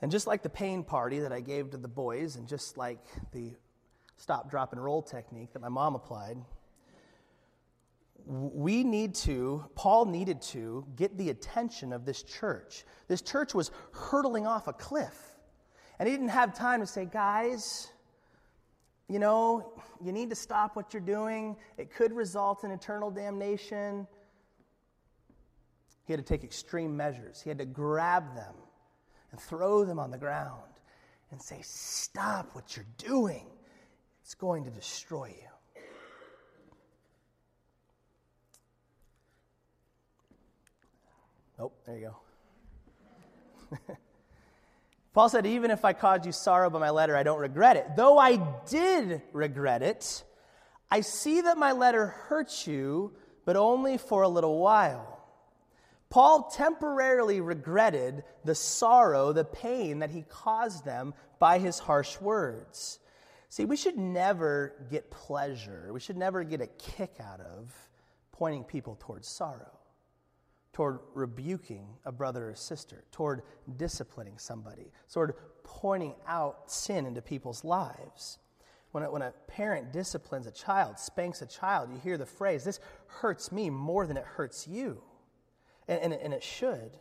And 0.00 0.10
just 0.10 0.26
like 0.26 0.42
the 0.42 0.50
pain 0.50 0.82
party 0.82 1.20
that 1.20 1.32
I 1.32 1.40
gave 1.40 1.70
to 1.70 1.76
the 1.76 1.88
boys, 1.88 2.36
and 2.36 2.48
just 2.48 2.76
like 2.76 3.04
the 3.32 3.52
stop, 4.16 4.50
drop, 4.50 4.72
and 4.72 4.82
roll 4.82 5.02
technique 5.02 5.52
that 5.52 5.60
my 5.60 5.68
mom 5.68 5.94
applied, 5.94 6.36
we 8.26 8.84
need 8.84 9.14
to, 9.16 9.64
Paul 9.74 10.06
needed 10.06 10.40
to 10.42 10.86
get 10.96 11.16
the 11.18 11.30
attention 11.30 11.92
of 11.92 12.04
this 12.04 12.22
church. 12.22 12.84
This 13.08 13.20
church 13.20 13.54
was 13.54 13.70
hurtling 13.92 14.46
off 14.46 14.66
a 14.66 14.72
cliff. 14.72 15.34
And 15.98 16.08
he 16.08 16.14
didn't 16.14 16.30
have 16.30 16.56
time 16.56 16.80
to 16.80 16.86
say, 16.86 17.04
guys, 17.04 17.88
you 19.08 19.18
know, 19.18 19.74
you 20.02 20.12
need 20.12 20.30
to 20.30 20.36
stop 20.36 20.74
what 20.76 20.94
you're 20.94 21.02
doing. 21.02 21.56
It 21.76 21.94
could 21.94 22.12
result 22.12 22.64
in 22.64 22.70
eternal 22.70 23.10
damnation. 23.10 24.06
He 26.06 26.12
had 26.12 26.18
to 26.18 26.26
take 26.26 26.44
extreme 26.44 26.96
measures. 26.96 27.40
He 27.42 27.50
had 27.50 27.58
to 27.58 27.66
grab 27.66 28.34
them 28.34 28.54
and 29.30 29.40
throw 29.40 29.84
them 29.84 29.98
on 29.98 30.10
the 30.10 30.18
ground 30.18 30.62
and 31.30 31.40
say, 31.40 31.58
Stop 31.62 32.54
what 32.54 32.76
you're 32.76 32.86
doing. 32.98 33.46
It's 34.22 34.34
going 34.34 34.64
to 34.64 34.70
destroy 34.70 35.26
you. 35.26 35.53
Oh, 41.64 41.72
there 41.86 41.96
you 41.96 42.14
go. 43.70 43.76
Paul 45.14 45.30
said, 45.30 45.46
Even 45.46 45.70
if 45.70 45.82
I 45.82 45.94
caused 45.94 46.26
you 46.26 46.32
sorrow 46.32 46.68
by 46.68 46.78
my 46.78 46.90
letter, 46.90 47.16
I 47.16 47.22
don't 47.22 47.38
regret 47.38 47.78
it. 47.78 47.96
Though 47.96 48.18
I 48.18 48.36
did 48.68 49.22
regret 49.32 49.82
it, 49.82 50.24
I 50.90 51.00
see 51.00 51.40
that 51.40 51.56
my 51.56 51.72
letter 51.72 52.06
hurt 52.06 52.66
you, 52.66 53.12
but 53.46 53.56
only 53.56 53.96
for 53.96 54.22
a 54.22 54.28
little 54.28 54.58
while. 54.58 55.10
Paul 56.10 56.50
temporarily 56.54 57.40
regretted 57.40 58.24
the 58.44 58.54
sorrow, 58.54 59.32
the 59.32 59.46
pain 59.46 60.00
that 60.00 60.10
he 60.10 60.22
caused 60.28 60.84
them 60.84 61.14
by 61.38 61.58
his 61.58 61.78
harsh 61.78 62.20
words. 62.20 62.98
See, 63.48 63.64
we 63.64 63.76
should 63.78 63.96
never 63.96 64.74
get 64.90 65.10
pleasure, 65.10 65.88
we 65.94 66.00
should 66.00 66.18
never 66.18 66.44
get 66.44 66.60
a 66.60 66.66
kick 66.66 67.14
out 67.20 67.40
of 67.40 67.72
pointing 68.32 68.64
people 68.64 68.98
towards 69.00 69.28
sorrow. 69.28 69.78
Toward 70.74 70.98
rebuking 71.14 71.86
a 72.04 72.12
brother 72.12 72.50
or 72.50 72.54
sister, 72.54 73.04
toward 73.12 73.42
disciplining 73.76 74.36
somebody, 74.36 74.90
toward 75.10 75.34
pointing 75.62 76.14
out 76.26 76.70
sin 76.70 77.06
into 77.06 77.22
people's 77.22 77.64
lives. 77.64 78.38
When 78.90 79.04
a, 79.04 79.10
when 79.10 79.22
a 79.22 79.32
parent 79.46 79.92
disciplines 79.92 80.46
a 80.46 80.50
child, 80.50 80.98
spanks 80.98 81.40
a 81.42 81.46
child, 81.46 81.90
you 81.92 81.98
hear 82.00 82.18
the 82.18 82.26
phrase, 82.26 82.64
This 82.64 82.80
hurts 83.06 83.52
me 83.52 83.70
more 83.70 84.06
than 84.06 84.16
it 84.16 84.24
hurts 84.24 84.68
you. 84.68 85.00
And, 85.86 86.00
and, 86.00 86.12
and 86.12 86.34
it 86.34 86.42
should. 86.42 86.98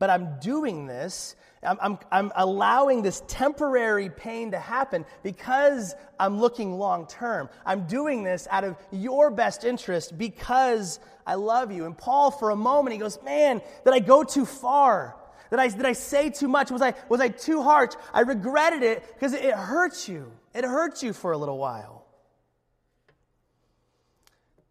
But 0.00 0.10
I'm 0.10 0.40
doing 0.40 0.86
this, 0.86 1.36
I'm, 1.62 1.76
I'm, 1.80 1.98
I'm 2.10 2.32
allowing 2.34 3.02
this 3.02 3.22
temporary 3.28 4.08
pain 4.08 4.52
to 4.52 4.58
happen 4.58 5.04
because 5.22 5.94
I'm 6.18 6.40
looking 6.40 6.72
long 6.72 7.06
term. 7.06 7.50
I'm 7.66 7.86
doing 7.86 8.24
this 8.24 8.48
out 8.50 8.64
of 8.64 8.76
your 8.90 9.30
best 9.30 9.62
interest 9.62 10.16
because 10.16 11.00
I 11.26 11.34
love 11.34 11.70
you. 11.70 11.84
And 11.84 11.96
Paul, 11.96 12.30
for 12.30 12.48
a 12.48 12.56
moment, 12.56 12.94
he 12.94 12.98
goes, 12.98 13.18
Man, 13.22 13.60
did 13.84 13.92
I 13.92 13.98
go 13.98 14.24
too 14.24 14.46
far? 14.46 15.16
Did 15.50 15.58
I, 15.58 15.68
did 15.68 15.84
I 15.84 15.92
say 15.92 16.30
too 16.30 16.48
much? 16.48 16.70
Was 16.70 16.80
I, 16.80 16.94
was 17.10 17.20
I 17.20 17.28
too 17.28 17.62
harsh? 17.62 17.92
I 18.14 18.20
regretted 18.20 18.82
it 18.82 19.04
because 19.14 19.34
it, 19.34 19.44
it 19.44 19.54
hurts 19.54 20.08
you. 20.08 20.32
It 20.54 20.64
hurts 20.64 21.02
you 21.02 21.12
for 21.12 21.32
a 21.32 21.38
little 21.38 21.58
while. 21.58 21.99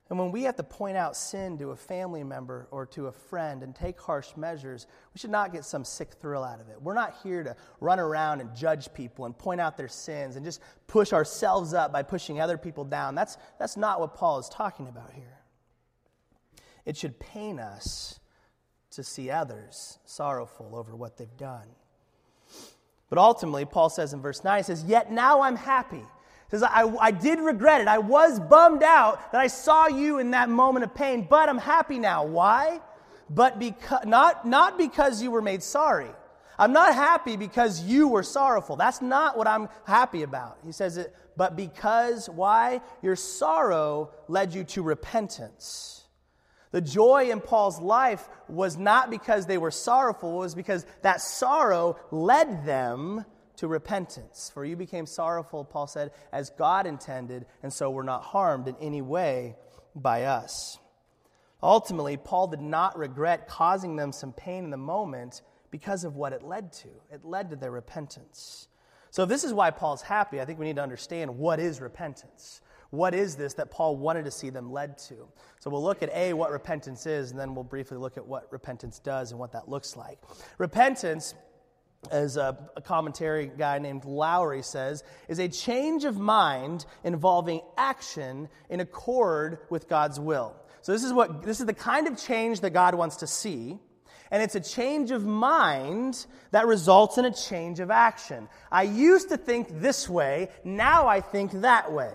And 0.10 0.18
when 0.18 0.32
we 0.32 0.44
have 0.44 0.56
to 0.56 0.64
point 0.64 0.98
out 0.98 1.16
sin 1.16 1.60
to 1.60 1.70
a 1.70 1.76
family 1.76 2.24
member 2.24 2.68
or 2.72 2.88
to 2.88 3.08
a 3.08 3.12
friend 3.12 3.62
and 3.62 3.76
take 3.76 4.02
harsh 4.02 4.36
measures, 4.36 4.88
we 5.14 5.20
should 5.20 5.30
not 5.30 5.54
get 5.54 5.64
some 5.64 5.86
sick 5.86 6.14
thrill 6.20 6.44
out 6.44 6.60
of 6.60 6.68
it. 6.70 6.82
We're 6.82 6.96
not 6.96 7.18
here 7.22 7.44
to 7.44 7.56
run 7.80 8.00
around 8.00 8.42
and 8.42 8.56
judge 8.56 8.92
people 8.92 9.26
and 9.26 9.38
point 9.38 9.62
out 9.62 9.78
their 9.78 9.88
sins 9.88 10.36
and 10.36 10.44
just 10.44 10.62
push 10.88 11.14
ourselves 11.14 11.76
up 11.76 11.94
by 11.94 12.02
pushing 12.02 12.42
other 12.42 12.58
people 12.58 12.86
down. 12.86 13.14
That's, 13.14 13.38
that's 13.60 13.78
not 13.78 14.00
what 14.00 14.16
Paul 14.16 14.40
is 14.40 14.50
talking 14.50 14.88
about 14.88 15.14
here. 15.14 15.38
It 16.86 16.98
should 16.98 17.20
pain 17.20 17.60
us 17.60 18.20
to 18.92 19.04
see 19.04 19.30
others 19.30 20.00
sorrowful 20.06 20.76
over 20.76 20.96
what 20.96 21.18
they've 21.18 21.38
done. 21.38 21.68
But 23.10 23.20
ultimately, 23.20 23.66
Paul 23.66 23.92
says 23.92 24.14
in 24.14 24.22
verse 24.22 24.44
9, 24.44 24.58
he 24.58 24.64
says, 24.64 24.84
Yet 24.86 25.12
now 25.12 25.42
I'm 25.42 25.56
happy. 25.56 26.04
Says, 26.50 26.64
I, 26.64 26.92
I 27.00 27.12
did 27.12 27.40
regret 27.40 27.82
it. 27.82 27.88
I 27.88 28.00
was 28.00 28.40
bummed 28.40 28.82
out 28.82 29.32
that 29.32 29.40
I 29.40 29.48
saw 29.48 29.88
you 29.88 30.18
in 30.18 30.32
that 30.32 30.50
moment 30.50 30.84
of 30.84 30.96
pain, 30.96 31.28
but 31.30 31.48
I'm 31.48 31.60
happy 31.60 32.00
now. 32.00 32.26
Why? 32.26 32.82
But 33.30 33.60
because, 33.60 34.06
not, 34.06 34.48
not 34.48 34.78
because 34.78 35.22
you 35.22 35.30
were 35.30 35.44
made 35.44 35.62
sorry. 35.62 36.10
I'm 36.58 36.74
not 36.74 36.96
happy 36.96 37.38
because 37.38 37.84
you 37.84 38.08
were 38.08 38.24
sorrowful. 38.24 38.76
That's 38.76 39.02
not 39.02 39.38
what 39.38 39.48
I'm 39.48 39.70
happy 39.86 40.24
about. 40.24 40.58
He 40.66 40.72
says 40.72 40.98
it, 40.98 41.16
but 41.38 41.56
because, 41.56 42.28
why? 42.28 42.82
Your 43.02 43.16
sorrow 43.16 44.10
led 44.28 44.54
you 44.54 44.64
to 44.66 44.82
repentance. 44.82 46.04
The 46.72 46.82
joy 46.82 47.30
in 47.32 47.40
Paul's 47.42 47.80
life 47.80 48.28
was 48.48 48.76
not 48.76 49.10
because 49.10 49.46
they 49.46 49.58
were 49.58 49.72
sorrowful, 49.72 50.36
it 50.36 50.40
was 50.40 50.56
because 50.56 50.86
that 51.02 51.22
sorrow 51.22 51.98
led 52.12 52.66
them 52.66 53.26
to 53.60 53.68
repentance. 53.68 54.50
For 54.54 54.64
you 54.64 54.76
became 54.76 55.06
sorrowful, 55.06 55.66
Paul 55.66 55.88
said, 55.88 56.12
as 56.32 56.50
God 56.52 56.88
intended, 56.88 57.46
and 57.62 57.72
so 57.72 57.92
were 57.92 58.04
not 58.04 58.24
harmed 58.24 58.68
in 58.68 58.76
any 58.80 59.02
way 59.02 59.56
by 59.94 60.24
us. 60.24 60.80
Ultimately, 61.62 62.16
Paul 62.16 62.48
did 62.48 62.62
not 62.62 62.98
regret 62.98 63.48
causing 63.50 63.98
them 63.98 64.14
some 64.14 64.32
pain 64.32 64.64
in 64.64 64.70
the 64.70 64.78
moment 64.78 65.42
because 65.72 66.06
of 66.06 66.16
what 66.16 66.32
it 66.32 66.42
led 66.42 66.72
to. 66.74 66.88
It 67.12 67.26
led 67.26 67.50
to 67.50 67.58
their 67.58 67.72
repentance. 67.72 68.70
So, 69.12 69.24
if 69.24 69.30
this 69.30 69.44
is 69.44 69.54
why 69.54 69.72
Paul's 69.72 70.02
happy, 70.02 70.40
I 70.40 70.46
think 70.46 70.58
we 70.58 70.66
need 70.66 70.78
to 70.78 70.84
understand 70.84 71.38
what 71.38 71.60
is 71.60 71.82
repentance. 71.82 72.62
What 72.92 73.14
is 73.14 73.36
this 73.36 73.54
that 73.56 73.70
Paul 73.70 73.98
wanted 73.98 74.26
to 74.26 74.32
see 74.32 74.50
them 74.50 74.72
led 74.72 74.98
to? 75.10 75.28
So 75.60 75.70
we'll 75.70 75.84
look 75.84 76.02
at 76.02 76.10
A, 76.12 76.34
what 76.34 76.52
repentance 76.52 77.06
is, 77.06 77.30
and 77.30 77.40
then 77.40 77.54
we'll 77.54 77.64
briefly 77.64 77.98
look 77.98 78.18
at 78.18 78.26
what 78.26 78.52
repentance 78.52 78.98
does 79.00 79.32
and 79.32 79.40
what 79.40 79.52
that 79.52 79.70
looks 79.70 79.96
like. 79.96 80.18
Repentance, 80.58 81.36
as 82.12 82.38
a, 82.38 82.58
a 82.76 82.82
commentary 82.82 83.52
guy 83.58 83.80
named 83.80 84.06
Lowery 84.06 84.64
says, 84.64 85.04
is 85.28 85.40
a 85.40 85.48
change 85.48 86.06
of 86.06 86.18
mind 86.18 86.86
involving 87.04 87.62
action 87.78 88.50
in 88.70 88.80
accord 88.80 89.60
with 89.70 89.88
God's 89.90 90.20
will. 90.20 90.56
So 90.82 90.92
this 90.92 91.04
is 91.04 91.12
what 91.12 91.44
this 91.44 91.60
is 91.60 91.66
the 91.66 91.74
kind 91.74 92.08
of 92.08 92.18
change 92.18 92.62
that 92.62 92.72
God 92.72 92.96
wants 92.96 93.18
to 93.18 93.28
see. 93.28 93.78
And 94.32 94.44
it's 94.44 94.56
a 94.56 94.60
change 94.60 95.12
of 95.12 95.26
mind 95.26 96.26
that 96.52 96.68
results 96.68 97.18
in 97.18 97.26
a 97.26 97.34
change 97.34 97.80
of 97.80 97.90
action. 97.90 98.48
I 98.72 98.84
used 98.84 99.30
to 99.30 99.38
think 99.38 99.82
this 99.82 100.08
way, 100.08 100.50
now 100.64 101.08
I 101.08 101.20
think 101.20 101.52
that 101.62 101.92
way. 101.92 102.14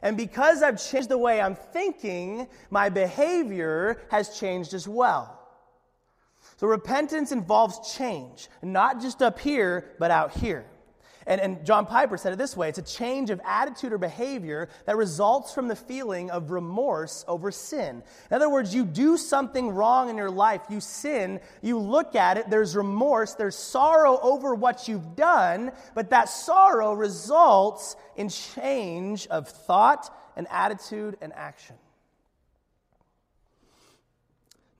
And 0.00 0.16
because 0.16 0.62
I've 0.62 0.80
changed 0.82 1.08
the 1.08 1.18
way 1.18 1.40
I'm 1.40 1.56
thinking, 1.56 2.46
my 2.70 2.88
behavior 2.88 4.00
has 4.10 4.38
changed 4.38 4.72
as 4.72 4.86
well. 4.86 5.37
So 6.58 6.66
repentance 6.66 7.30
involves 7.30 7.94
change, 7.94 8.48
not 8.62 9.00
just 9.00 9.22
up 9.22 9.38
here, 9.38 9.92
but 10.00 10.10
out 10.10 10.32
here. 10.32 10.66
And, 11.24 11.40
and 11.40 11.64
John 11.64 11.86
Piper 11.86 12.16
said 12.16 12.32
it 12.32 12.36
this 12.36 12.56
way 12.56 12.68
it's 12.68 12.78
a 12.78 12.82
change 12.82 13.30
of 13.30 13.40
attitude 13.44 13.92
or 13.92 13.98
behavior 13.98 14.68
that 14.86 14.96
results 14.96 15.54
from 15.54 15.68
the 15.68 15.76
feeling 15.76 16.32
of 16.32 16.50
remorse 16.50 17.24
over 17.28 17.52
sin. 17.52 18.02
In 18.28 18.34
other 18.34 18.50
words, 18.50 18.74
you 18.74 18.84
do 18.84 19.16
something 19.16 19.68
wrong 19.68 20.10
in 20.10 20.16
your 20.16 20.30
life, 20.32 20.62
you 20.68 20.80
sin, 20.80 21.38
you 21.62 21.78
look 21.78 22.16
at 22.16 22.38
it, 22.38 22.50
there's 22.50 22.74
remorse, 22.74 23.34
there's 23.34 23.54
sorrow 23.54 24.18
over 24.20 24.52
what 24.52 24.88
you've 24.88 25.14
done, 25.14 25.70
but 25.94 26.10
that 26.10 26.28
sorrow 26.28 26.92
results 26.92 27.94
in 28.16 28.30
change 28.30 29.28
of 29.28 29.48
thought 29.48 30.12
and 30.36 30.48
attitude 30.50 31.18
and 31.20 31.32
action. 31.34 31.76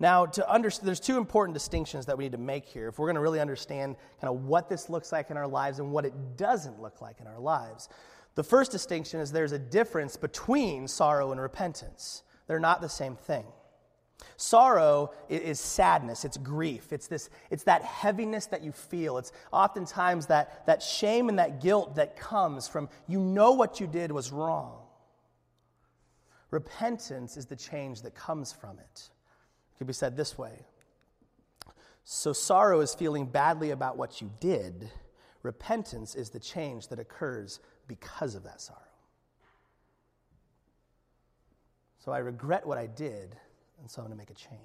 Now, 0.00 0.26
to 0.26 0.49
understand, 0.49 0.87
there's 0.87 1.00
two 1.00 1.17
important 1.17 1.55
distinctions 1.55 2.07
that 2.07 2.17
we 2.17 2.25
need 2.25 2.33
to 2.33 2.38
make 2.38 2.64
here 2.64 2.88
if 2.88 2.99
we're 2.99 3.07
going 3.07 3.17
to 3.17 3.21
really 3.21 3.40
understand 3.40 3.97
kind 4.21 4.33
of 4.33 4.45
what 4.45 4.69
this 4.69 4.88
looks 4.88 5.11
like 5.11 5.31
in 5.31 5.37
our 5.37 5.49
lives 5.49 5.81
and 5.81 5.90
what 5.90 6.05
it 6.05 6.37
doesn't 6.37 6.81
look 6.81 7.00
like 7.00 7.21
in 7.21 7.26
our 7.26 7.40
lives. 7.40 7.88
The 8.37 8.45
first 8.45 8.71
distinction 8.71 9.19
is 9.19 9.33
there's 9.33 9.52
a 9.52 9.59
difference 9.59 10.17
between 10.17 10.87
sorrow 10.87 11.33
and 11.33 11.40
repentance. 11.40 12.23
They're 12.47 12.61
not 12.61 12.81
the 12.81 12.88
same 12.88 13.17
thing. 13.17 13.45
Sorrow 14.37 15.12
is 15.28 15.61
sadness, 15.61 16.25
it's 16.25 16.37
grief, 16.37 16.93
it's, 16.93 17.07
this, 17.07 17.31
it's 17.50 17.62
that 17.64 17.83
heaviness 17.83 18.47
that 18.47 18.62
you 18.62 18.73
feel. 18.73 19.19
It's 19.19 19.33
oftentimes 19.52 20.26
that, 20.26 20.67
that 20.67 20.83
shame 20.83 21.28
and 21.28 21.38
that 21.38 21.61
guilt 21.61 21.97
that 21.97 22.17
comes 22.17 22.69
from 22.69 22.88
you 23.07 23.21
know 23.21 23.52
what 23.52 23.81
you 23.81 23.87
did 23.87 24.11
was 24.12 24.33
wrong. 24.33 24.78
Repentance 26.50 27.37
is 27.37 27.47
the 27.47 27.57
change 27.57 28.02
that 28.02 28.14
comes 28.14 28.52
from 28.52 28.78
it 28.78 29.11
could 29.78 29.87
be 29.87 29.92
said 29.92 30.16
this 30.16 30.37
way 30.37 30.66
So, 32.04 32.32
sorrow 32.32 32.80
is 32.80 32.94
feeling 32.94 33.26
badly 33.26 33.70
about 33.70 33.97
what 33.97 34.20
you 34.20 34.30
did, 34.40 34.90
repentance 35.42 36.14
is 36.14 36.30
the 36.30 36.40
change 36.40 36.88
that 36.88 36.99
occurs 36.99 37.61
because 37.87 38.35
of 38.35 38.44
that 38.44 38.61
sorrow. 38.61 38.80
So, 42.04 42.12
I 42.12 42.18
regret 42.18 42.66
what 42.66 42.78
I 42.78 42.87
did, 42.87 43.37
and 43.80 43.90
so 43.90 44.02
I'm 44.02 44.08
going 44.08 44.16
to 44.16 44.18
make 44.18 44.30
a 44.30 44.35
change. 44.35 44.61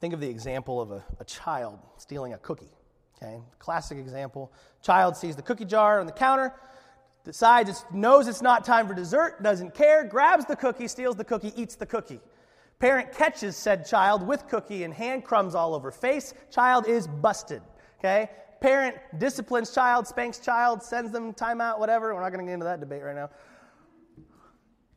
Think 0.00 0.12
of 0.12 0.20
the 0.20 0.28
example 0.28 0.82
of 0.82 0.90
a, 0.90 1.02
a 1.18 1.24
child 1.24 1.78
stealing 1.96 2.34
a 2.34 2.38
cookie. 2.38 2.70
Okay, 3.16 3.40
classic 3.58 3.96
example. 3.96 4.52
Child 4.82 5.16
sees 5.16 5.36
the 5.36 5.42
cookie 5.42 5.64
jar 5.64 6.00
on 6.00 6.06
the 6.06 6.12
counter, 6.12 6.52
decides 7.24 7.70
it 7.70 7.84
knows 7.92 8.28
it's 8.28 8.42
not 8.42 8.64
time 8.64 8.86
for 8.86 8.94
dessert, 8.94 9.42
doesn't 9.42 9.74
care, 9.74 10.04
grabs 10.04 10.44
the 10.44 10.56
cookie, 10.56 10.86
steals 10.86 11.16
the 11.16 11.24
cookie, 11.24 11.52
eats 11.56 11.74
the 11.74 11.86
cookie. 11.86 12.20
Parent 12.78 13.12
catches 13.12 13.56
said 13.56 13.86
child 13.86 14.26
with 14.26 14.46
cookie 14.46 14.84
and 14.84 14.92
hand 14.92 15.24
crumbs 15.24 15.54
all 15.54 15.74
over 15.74 15.90
face. 15.90 16.34
Child 16.50 16.86
is 16.86 17.06
busted. 17.06 17.62
Okay? 17.98 18.28
Parent 18.60 18.96
disciplines 19.18 19.72
child, 19.72 20.06
spanks 20.06 20.38
child, 20.38 20.82
sends 20.82 21.10
them 21.10 21.32
timeout, 21.32 21.78
whatever. 21.78 22.14
We're 22.14 22.20
not 22.20 22.30
going 22.30 22.44
to 22.44 22.46
get 22.46 22.54
into 22.54 22.64
that 22.64 22.80
debate 22.80 23.02
right 23.02 23.16
now. 23.16 23.30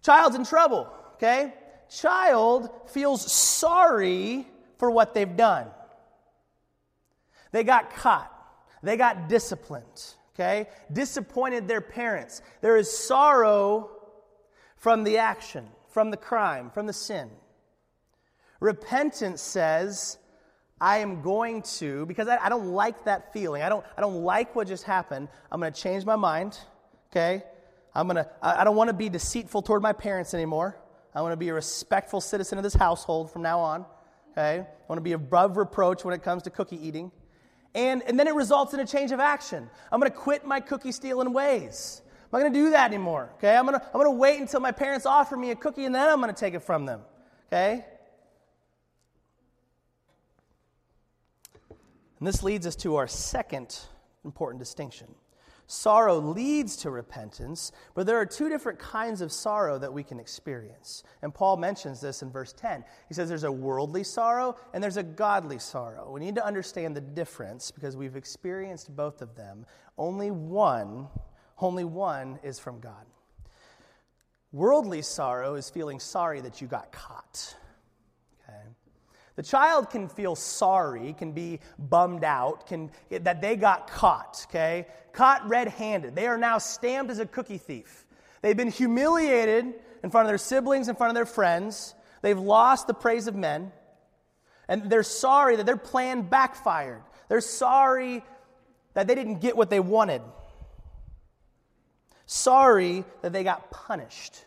Child's 0.04 0.36
in 0.36 0.44
trouble. 0.44 0.92
Okay? 1.14 1.54
Child 1.90 2.70
feels 2.88 3.32
sorry 3.32 4.46
for 4.78 4.92
what 4.92 5.14
they've 5.14 5.38
done. 5.38 5.68
They 7.52 7.64
got 7.64 7.94
caught. 7.96 8.34
They 8.84 8.98
got 8.98 9.30
disciplined 9.30 10.14
okay? 10.38 10.68
Disappointed 10.92 11.68
their 11.68 11.82
parents. 11.82 12.42
There 12.62 12.78
is 12.78 12.96
sorrow 12.96 13.90
from 14.78 15.04
the 15.04 15.18
action, 15.18 15.68
from 15.90 16.12
the 16.12 16.18
crime, 16.18 16.70
from 16.70 16.86
the 16.86 16.94
sin. 16.94 17.30
Repentance 18.60 19.42
says, 19.42 20.18
I 20.80 20.98
am 20.98 21.22
going 21.22 21.64
to, 21.80 22.06
because 22.06 22.28
I, 22.28 22.38
I, 22.38 22.50
don't 22.50 22.68
like 22.68 23.06
that 23.06 23.34
feeling. 23.34 23.64
I 23.64 23.70
don't, 23.70 23.84
I 23.98 24.02
don't 24.02 24.22
like 24.22 24.56
what 24.56 24.68
just 24.68 24.84
happened. 24.84 25.28
I'm 25.52 25.60
going 25.60 25.74
to 25.74 25.82
change 25.82 26.06
my 26.06 26.16
mind, 26.16 26.58
okay? 27.12 27.44
I'm 27.96 28.08
going 28.08 28.18
to, 28.18 28.30
I, 28.42 28.64
don't 28.64 28.76
want 28.76 28.90
to 28.90 28.94
be 28.94 29.10
deceitful 29.10 29.64
toward 29.64 29.82
my 29.82 29.94
parents 29.94 30.36
anymore. 30.36 30.78
I 31.16 31.22
want 31.22 31.34
to 31.34 31.38
be 31.38 31.50
a 31.50 31.54
respectful 31.54 32.22
citizen 32.22 32.60
of 32.60 32.64
this 32.64 32.76
household 32.76 33.32
from 33.32 33.42
now 33.42 33.60
on, 33.60 33.86
okay? 34.32 34.60
I 34.60 34.86
want 34.88 34.98
to 34.98 35.04
be 35.04 35.14
above 35.14 35.58
reproach 35.58 36.06
when 36.06 36.14
it 36.14 36.22
comes 36.22 36.44
to 36.44 36.52
cookie 36.52 36.80
eating. 36.88 37.12
And, 37.78 38.02
and 38.08 38.20
then 38.20 38.28
it 38.28 38.34
results 38.34 38.74
in 38.74 38.80
a 38.80 38.86
change 38.88 39.12
of 39.12 39.20
action. 39.20 39.70
I'm 39.92 40.00
going 40.00 40.12
to 40.12 40.18
quit 40.18 40.48
my 40.48 40.60
cookie 40.60 40.92
stealing 40.92 41.32
ways. 41.32 42.02
I'm 42.24 42.40
not 42.40 42.40
going 42.40 42.52
to 42.52 42.60
do 42.60 42.72
that 42.72 42.88
anymore. 42.88 43.30
Okay? 43.36 43.56
I'm 43.56 43.68
going 43.68 43.80
to 43.80 43.86
I'm 43.86 43.94
going 43.94 44.08
to 44.08 44.12
wait 44.12 44.42
until 44.42 44.62
my 44.62 44.72
parents 44.72 45.06
offer 45.06 45.38
me 45.38 45.52
a 45.52 45.56
cookie 45.56 45.86
and 45.86 45.94
then 45.94 46.10
I'm 46.10 46.20
going 46.20 46.34
to 46.34 46.40
take 46.40 46.56
it 46.56 46.64
from 46.64 46.88
them. 46.88 47.02
Okay? 47.48 47.86
And 52.18 52.28
this 52.28 52.42
leads 52.42 52.66
us 52.66 52.76
to 52.78 52.96
our 52.96 53.08
second 53.08 53.80
important 54.26 54.60
distinction. 54.60 55.08
Sorrow 55.70 56.18
leads 56.18 56.78
to 56.78 56.90
repentance, 56.90 57.74
but 57.94 58.06
there 58.06 58.18
are 58.18 58.26
two 58.26 58.48
different 58.48 58.80
kinds 58.80 59.20
of 59.20 59.34
sorrow 59.34 59.78
that 59.78 59.92
we 59.92 60.02
can 60.02 60.18
experience. 60.18 61.04
And 61.22 61.34
Paul 61.34 61.58
mentions 61.58 62.00
this 62.00 62.22
in 62.22 62.32
verse 62.32 62.54
10. 62.54 62.86
He 63.10 63.14
says 63.14 63.28
there's 63.28 63.44
a 63.44 63.52
worldly 63.52 64.06
sorrow 64.06 64.56
and 64.74 64.82
there's 64.82 64.96
a 64.96 65.04
godly 65.04 65.60
sorrow. 65.60 66.10
We 66.10 66.22
need 66.22 66.36
to 66.36 66.46
understand 66.46 66.96
the 66.96 67.02
difference 67.02 67.70
because 67.70 67.98
we've 67.98 68.16
experienced 68.16 68.96
both 68.96 69.22
of 69.22 69.36
them. 69.36 69.66
Only 69.98 70.32
one, 70.32 71.10
only 71.60 71.84
one 71.84 72.40
is 72.44 72.60
from 72.60 72.80
God. 72.80 73.06
Worldly 74.54 75.02
sorrow 75.02 75.56
is 75.56 75.70
feeling 75.70 76.00
sorry 76.00 76.40
that 76.40 76.62
you 76.62 76.68
got 76.68 76.94
caught. 76.94 77.58
The 79.38 79.44
child 79.44 79.92
can 79.92 80.10
feel 80.10 80.36
sorry, 80.36 81.14
can 81.14 81.32
be 81.32 81.60
bummed 81.78 82.24
out, 82.24 82.66
can, 82.66 82.90
that 83.12 83.40
they 83.40 83.56
got 83.56 83.90
caught, 83.90 84.48
okay? 84.50 84.88
Caught 85.14 85.48
red 85.48 85.68
handed. 85.68 86.16
They 86.16 86.26
are 86.26 86.40
now 86.40 86.58
stamped 86.58 87.12
as 87.12 87.20
a 87.20 87.26
cookie 87.28 87.60
thief. 87.60 88.08
They've 88.42 88.58
been 88.58 88.72
humiliated 88.72 89.76
in 90.04 90.10
front 90.10 90.26
of 90.26 90.30
their 90.30 90.40
siblings, 90.40 90.90
in 90.90 90.96
front 90.96 91.12
of 91.12 91.16
their 91.16 91.28
friends. 91.28 91.94
They've 92.24 92.38
lost 92.38 92.88
the 92.88 92.96
praise 92.96 93.28
of 93.28 93.36
men. 93.36 93.72
And 94.68 94.90
they're 94.90 95.04
sorry 95.04 95.56
that 95.58 95.68
their 95.68 95.78
plan 95.78 96.24
backfired. 96.24 97.04
They're 97.30 97.40
sorry 97.40 98.24
that 98.96 99.08
they 99.08 99.14
didn't 99.14 99.40
get 99.40 99.56
what 99.56 99.70
they 99.70 99.80
wanted. 99.80 100.24
Sorry 102.26 103.06
that 103.22 103.34
they 103.34 103.44
got 103.44 103.70
punished. 103.70 104.46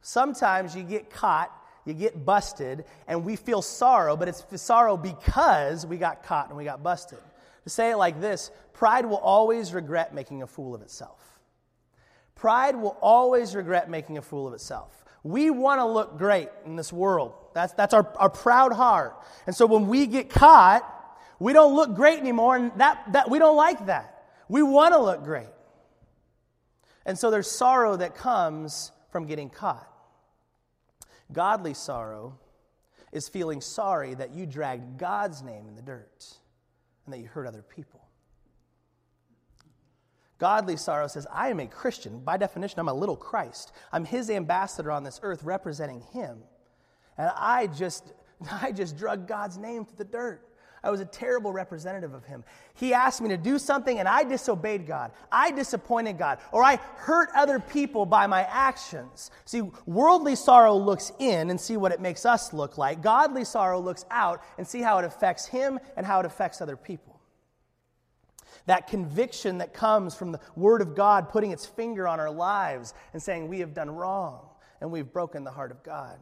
Sometimes 0.00 0.76
you 0.76 0.84
get 0.84 1.10
caught 1.10 1.50
you 1.84 1.94
get 1.94 2.24
busted, 2.24 2.84
and 3.08 3.24
we 3.24 3.36
feel 3.36 3.62
sorrow, 3.62 4.16
but 4.16 4.28
it's 4.28 4.44
sorrow 4.62 4.96
because 4.96 5.84
we 5.84 5.96
got 5.96 6.22
caught 6.22 6.48
and 6.48 6.56
we 6.56 6.64
got 6.64 6.82
busted. 6.82 7.18
To 7.64 7.70
say 7.70 7.90
it 7.90 7.96
like 7.96 8.20
this 8.20 8.50
pride 8.72 9.06
will 9.06 9.18
always 9.18 9.72
regret 9.72 10.14
making 10.14 10.42
a 10.42 10.46
fool 10.46 10.74
of 10.74 10.82
itself. 10.82 11.40
Pride 12.34 12.74
will 12.74 12.96
always 13.00 13.54
regret 13.54 13.88
making 13.88 14.18
a 14.18 14.22
fool 14.22 14.48
of 14.48 14.54
itself. 14.54 15.04
We 15.22 15.50
want 15.50 15.80
to 15.80 15.84
look 15.84 16.18
great 16.18 16.48
in 16.64 16.74
this 16.74 16.92
world. 16.92 17.34
That's, 17.54 17.72
that's 17.74 17.94
our, 17.94 18.12
our 18.16 18.30
proud 18.30 18.72
heart. 18.72 19.14
And 19.46 19.54
so 19.54 19.66
when 19.66 19.86
we 19.86 20.06
get 20.06 20.30
caught, 20.30 20.88
we 21.38 21.52
don't 21.52 21.74
look 21.74 21.94
great 21.94 22.18
anymore, 22.18 22.56
and 22.56 22.72
that, 22.76 23.12
that, 23.12 23.30
we 23.30 23.38
don't 23.38 23.56
like 23.56 23.86
that. 23.86 24.24
We 24.48 24.62
want 24.62 24.94
to 24.94 25.00
look 25.00 25.24
great. 25.24 25.48
And 27.04 27.18
so 27.18 27.30
there's 27.30 27.50
sorrow 27.50 27.96
that 27.96 28.14
comes 28.14 28.92
from 29.10 29.26
getting 29.26 29.50
caught. 29.50 29.88
Godly 31.32 31.74
sorrow 31.74 32.38
is 33.12 33.28
feeling 33.28 33.60
sorry 33.60 34.14
that 34.14 34.34
you 34.34 34.46
dragged 34.46 34.98
God's 34.98 35.42
name 35.42 35.68
in 35.68 35.76
the 35.76 35.82
dirt 35.82 36.26
and 37.04 37.12
that 37.12 37.18
you 37.18 37.26
hurt 37.26 37.46
other 37.46 37.62
people. 37.62 38.00
Godly 40.38 40.76
sorrow 40.76 41.06
says, 41.06 41.26
I 41.32 41.50
am 41.50 41.60
a 41.60 41.66
Christian. 41.66 42.18
By 42.20 42.36
definition, 42.36 42.80
I'm 42.80 42.88
a 42.88 42.94
little 42.94 43.16
Christ. 43.16 43.72
I'm 43.92 44.04
his 44.04 44.28
ambassador 44.28 44.90
on 44.90 45.04
this 45.04 45.20
earth 45.22 45.44
representing 45.44 46.00
him. 46.12 46.38
And 47.16 47.30
I 47.36 47.68
just, 47.68 48.12
I 48.50 48.72
just 48.72 48.96
drug 48.96 49.28
God's 49.28 49.56
name 49.56 49.84
to 49.84 49.96
the 49.96 50.04
dirt. 50.04 50.48
I 50.84 50.90
was 50.90 51.00
a 51.00 51.04
terrible 51.04 51.52
representative 51.52 52.12
of 52.12 52.24
him. 52.24 52.42
He 52.74 52.92
asked 52.92 53.20
me 53.20 53.28
to 53.28 53.36
do 53.36 53.58
something 53.58 54.00
and 54.00 54.08
I 54.08 54.24
disobeyed 54.24 54.86
God. 54.86 55.12
I 55.30 55.52
disappointed 55.52 56.18
God. 56.18 56.38
Or 56.50 56.64
I 56.64 56.76
hurt 56.96 57.28
other 57.36 57.60
people 57.60 58.04
by 58.04 58.26
my 58.26 58.42
actions. 58.42 59.30
See, 59.44 59.62
worldly 59.86 60.34
sorrow 60.34 60.74
looks 60.76 61.12
in 61.20 61.50
and 61.50 61.60
see 61.60 61.76
what 61.76 61.92
it 61.92 62.00
makes 62.00 62.26
us 62.26 62.52
look 62.52 62.78
like. 62.78 63.00
Godly 63.00 63.44
sorrow 63.44 63.80
looks 63.80 64.04
out 64.10 64.42
and 64.58 64.66
see 64.66 64.80
how 64.80 64.98
it 64.98 65.04
affects 65.04 65.46
him 65.46 65.78
and 65.96 66.04
how 66.04 66.18
it 66.18 66.26
affects 66.26 66.60
other 66.60 66.76
people. 66.76 67.20
That 68.66 68.88
conviction 68.88 69.58
that 69.58 69.74
comes 69.74 70.14
from 70.16 70.32
the 70.32 70.40
Word 70.56 70.82
of 70.82 70.96
God 70.96 71.28
putting 71.28 71.52
its 71.52 71.66
finger 71.66 72.08
on 72.08 72.18
our 72.18 72.30
lives 72.30 72.92
and 73.12 73.22
saying, 73.22 73.48
We 73.48 73.60
have 73.60 73.74
done 73.74 73.90
wrong 73.90 74.48
and 74.80 74.90
we've 74.90 75.12
broken 75.12 75.44
the 75.44 75.50
heart 75.50 75.70
of 75.70 75.82
God. 75.84 76.18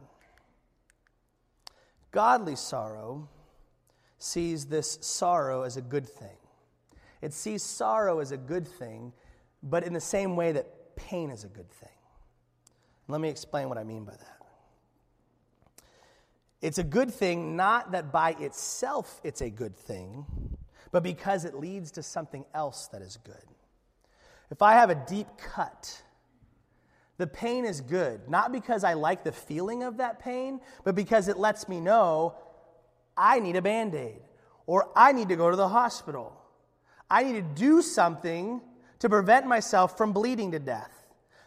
Godly 2.11 2.55
sorrow 2.55 3.27
sees 4.23 4.65
this 4.65 4.97
sorrow 5.01 5.63
as 5.63 5.77
a 5.77 5.81
good 5.81 6.07
thing. 6.07 6.37
It 7.21 7.33
sees 7.33 7.63
sorrow 7.63 8.19
as 8.19 8.31
a 8.31 8.37
good 8.37 8.67
thing, 8.67 9.13
but 9.63 9.83
in 9.83 9.93
the 9.93 10.01
same 10.01 10.35
way 10.35 10.51
that 10.51 10.95
pain 10.95 11.29
is 11.29 11.43
a 11.43 11.47
good 11.47 11.69
thing. 11.69 11.89
Let 13.07 13.21
me 13.21 13.29
explain 13.29 13.69
what 13.69 13.77
I 13.77 13.83
mean 13.83 14.03
by 14.05 14.13
that. 14.13 14.37
It's 16.61 16.77
a 16.77 16.83
good 16.83 17.11
thing 17.11 17.55
not 17.55 17.91
that 17.91 18.11
by 18.11 18.31
itself 18.39 19.19
it's 19.23 19.41
a 19.41 19.49
good 19.49 19.75
thing, 19.75 20.25
but 20.91 21.01
because 21.01 21.43
it 21.45 21.55
leads 21.55 21.91
to 21.91 22.03
something 22.03 22.45
else 22.53 22.87
that 22.87 23.01
is 23.01 23.17
good. 23.23 23.35
If 24.51 24.61
I 24.61 24.73
have 24.73 24.89
a 24.89 24.95
deep 24.95 25.27
cut, 25.37 26.01
the 27.17 27.25
pain 27.27 27.65
is 27.65 27.81
good, 27.81 28.29
not 28.29 28.51
because 28.51 28.83
I 28.83 28.93
like 28.93 29.23
the 29.23 29.31
feeling 29.31 29.83
of 29.83 29.97
that 29.97 30.19
pain, 30.19 30.59
but 30.83 30.95
because 30.95 31.27
it 31.27 31.37
lets 31.37 31.67
me 31.67 31.79
know 31.79 32.35
I 33.15 33.39
need 33.39 33.55
a 33.55 33.61
band 33.61 33.95
aid, 33.95 34.21
or 34.65 34.89
I 34.95 35.11
need 35.11 35.29
to 35.29 35.35
go 35.35 35.49
to 35.49 35.55
the 35.55 35.69
hospital. 35.69 36.33
I 37.09 37.23
need 37.23 37.33
to 37.33 37.61
do 37.61 37.81
something 37.81 38.61
to 38.99 39.09
prevent 39.09 39.45
myself 39.47 39.97
from 39.97 40.13
bleeding 40.13 40.51
to 40.51 40.59
death. 40.59 40.91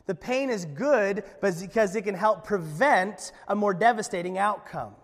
The 0.07 0.15
pain 0.15 0.51
is 0.51 0.67
good 0.67 1.25
because 1.41 1.97
it 1.97 2.03
can 2.03 2.15
help 2.15 2.45
prevent 2.45 3.33
a 3.49 3.55
more 3.55 3.73
devastating 3.73 4.37
outcome. 4.37 4.95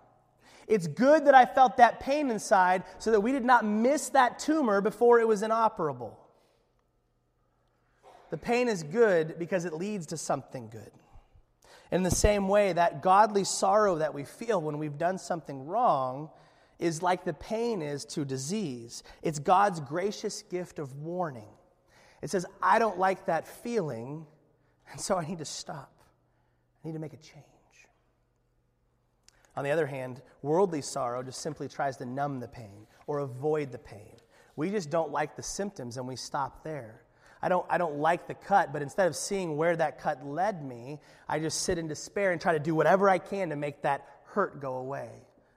It's 0.69 0.87
good 0.87 1.25
that 1.25 1.35
I 1.35 1.47
felt 1.47 1.79
that 1.79 2.01
pain 2.01 2.31
inside 2.31 2.85
so 2.99 3.11
that 3.11 3.21
we 3.21 3.33
did 3.33 3.45
not 3.45 3.65
miss 3.65 4.11
that 4.11 4.39
tumor 4.39 4.81
before 4.81 5.19
it 5.19 5.27
was 5.27 5.43
inoperable. 5.43 6.17
The 8.31 8.37
pain 8.37 8.69
is 8.69 8.83
good 8.83 9.39
because 9.39 9.65
it 9.65 9.73
leads 9.73 10.07
to 10.07 10.17
something 10.17 10.69
good. 10.69 10.93
In 11.91 12.05
the 12.05 12.11
same 12.11 12.47
way, 12.47 12.73
that 12.73 13.03
godly 13.03 13.43
sorrow 13.43 13.97
that 13.99 14.15
we 14.15 14.23
feel 14.23 14.61
when 14.61 14.79
we've 14.79 14.99
done 14.99 15.19
something 15.19 15.67
wrong 15.67 16.31
is 16.81 17.03
like 17.03 17.25
the 17.25 17.35
pain 17.35 17.83
is 17.83 18.05
to 18.07 18.25
disease. 18.25 19.03
It's 19.23 19.39
God's 19.39 19.81
gracious 19.81 20.43
gift 20.43 20.79
of 20.79 20.97
warning. 20.97 21.49
It 22.23 22.31
says, 22.31 22.47
I 22.63 22.79
don't 22.79 22.99
like 22.99 23.27
that 23.27 23.47
feeling, 23.47 24.27
and 24.91 25.01
so 25.01 25.17
I 25.17 25.27
need 25.27 25.39
to 25.39 25.45
stop. 25.45 25.93
I 26.83 26.89
need 26.89 26.95
to 26.95 26.99
make 26.99 27.13
a 27.13 27.19
change. 27.19 27.45
On 29.57 29.65
the 29.65 29.71
other 29.71 29.87
hand, 29.87 30.23
worldly 30.43 30.81
sorrow 30.81 31.23
just 31.23 31.43
simply 31.43 31.69
tries 31.69 31.97
to 31.99 32.07
numb 32.07 32.41
the 32.41 32.49
pain 32.49 32.87
or 33.07 33.19
avoid 33.19 33.73
the 33.73 33.79
pain. 33.79 34.17
We 34.57 34.71
just 34.71 34.91
don't 34.91 35.13
like 35.13 35.37
the 35.37 35.43
symptoms 35.43 35.99
and 35.99 36.09
we 36.09 36.17
stop 36.17 36.65
there. 36.65 37.03
I 37.43 37.49
don't, 37.49 37.67
I 37.69 37.79
don't 37.79 37.99
like 37.99 38.27
the 38.27 38.35
cut, 38.35 38.73
but 38.73 38.83
instead 38.83 39.07
of 39.07 39.17
seeing 39.17 39.57
where 39.57 39.77
that 39.77 39.99
cut 39.99 40.27
led 40.27 40.65
me, 40.65 40.99
I 41.29 41.39
just 41.41 41.63
sit 41.63 41.79
in 41.79 41.89
despair 41.89 42.33
and 42.33 42.41
try 42.41 42.53
to 42.53 42.59
do 42.59 42.75
whatever 42.75 43.09
I 43.09 43.19
can 43.19 43.51
to 43.51 43.57
make 43.57 43.83
that 43.83 44.07
hurt 44.25 44.61
go 44.61 44.77
away 44.77 45.11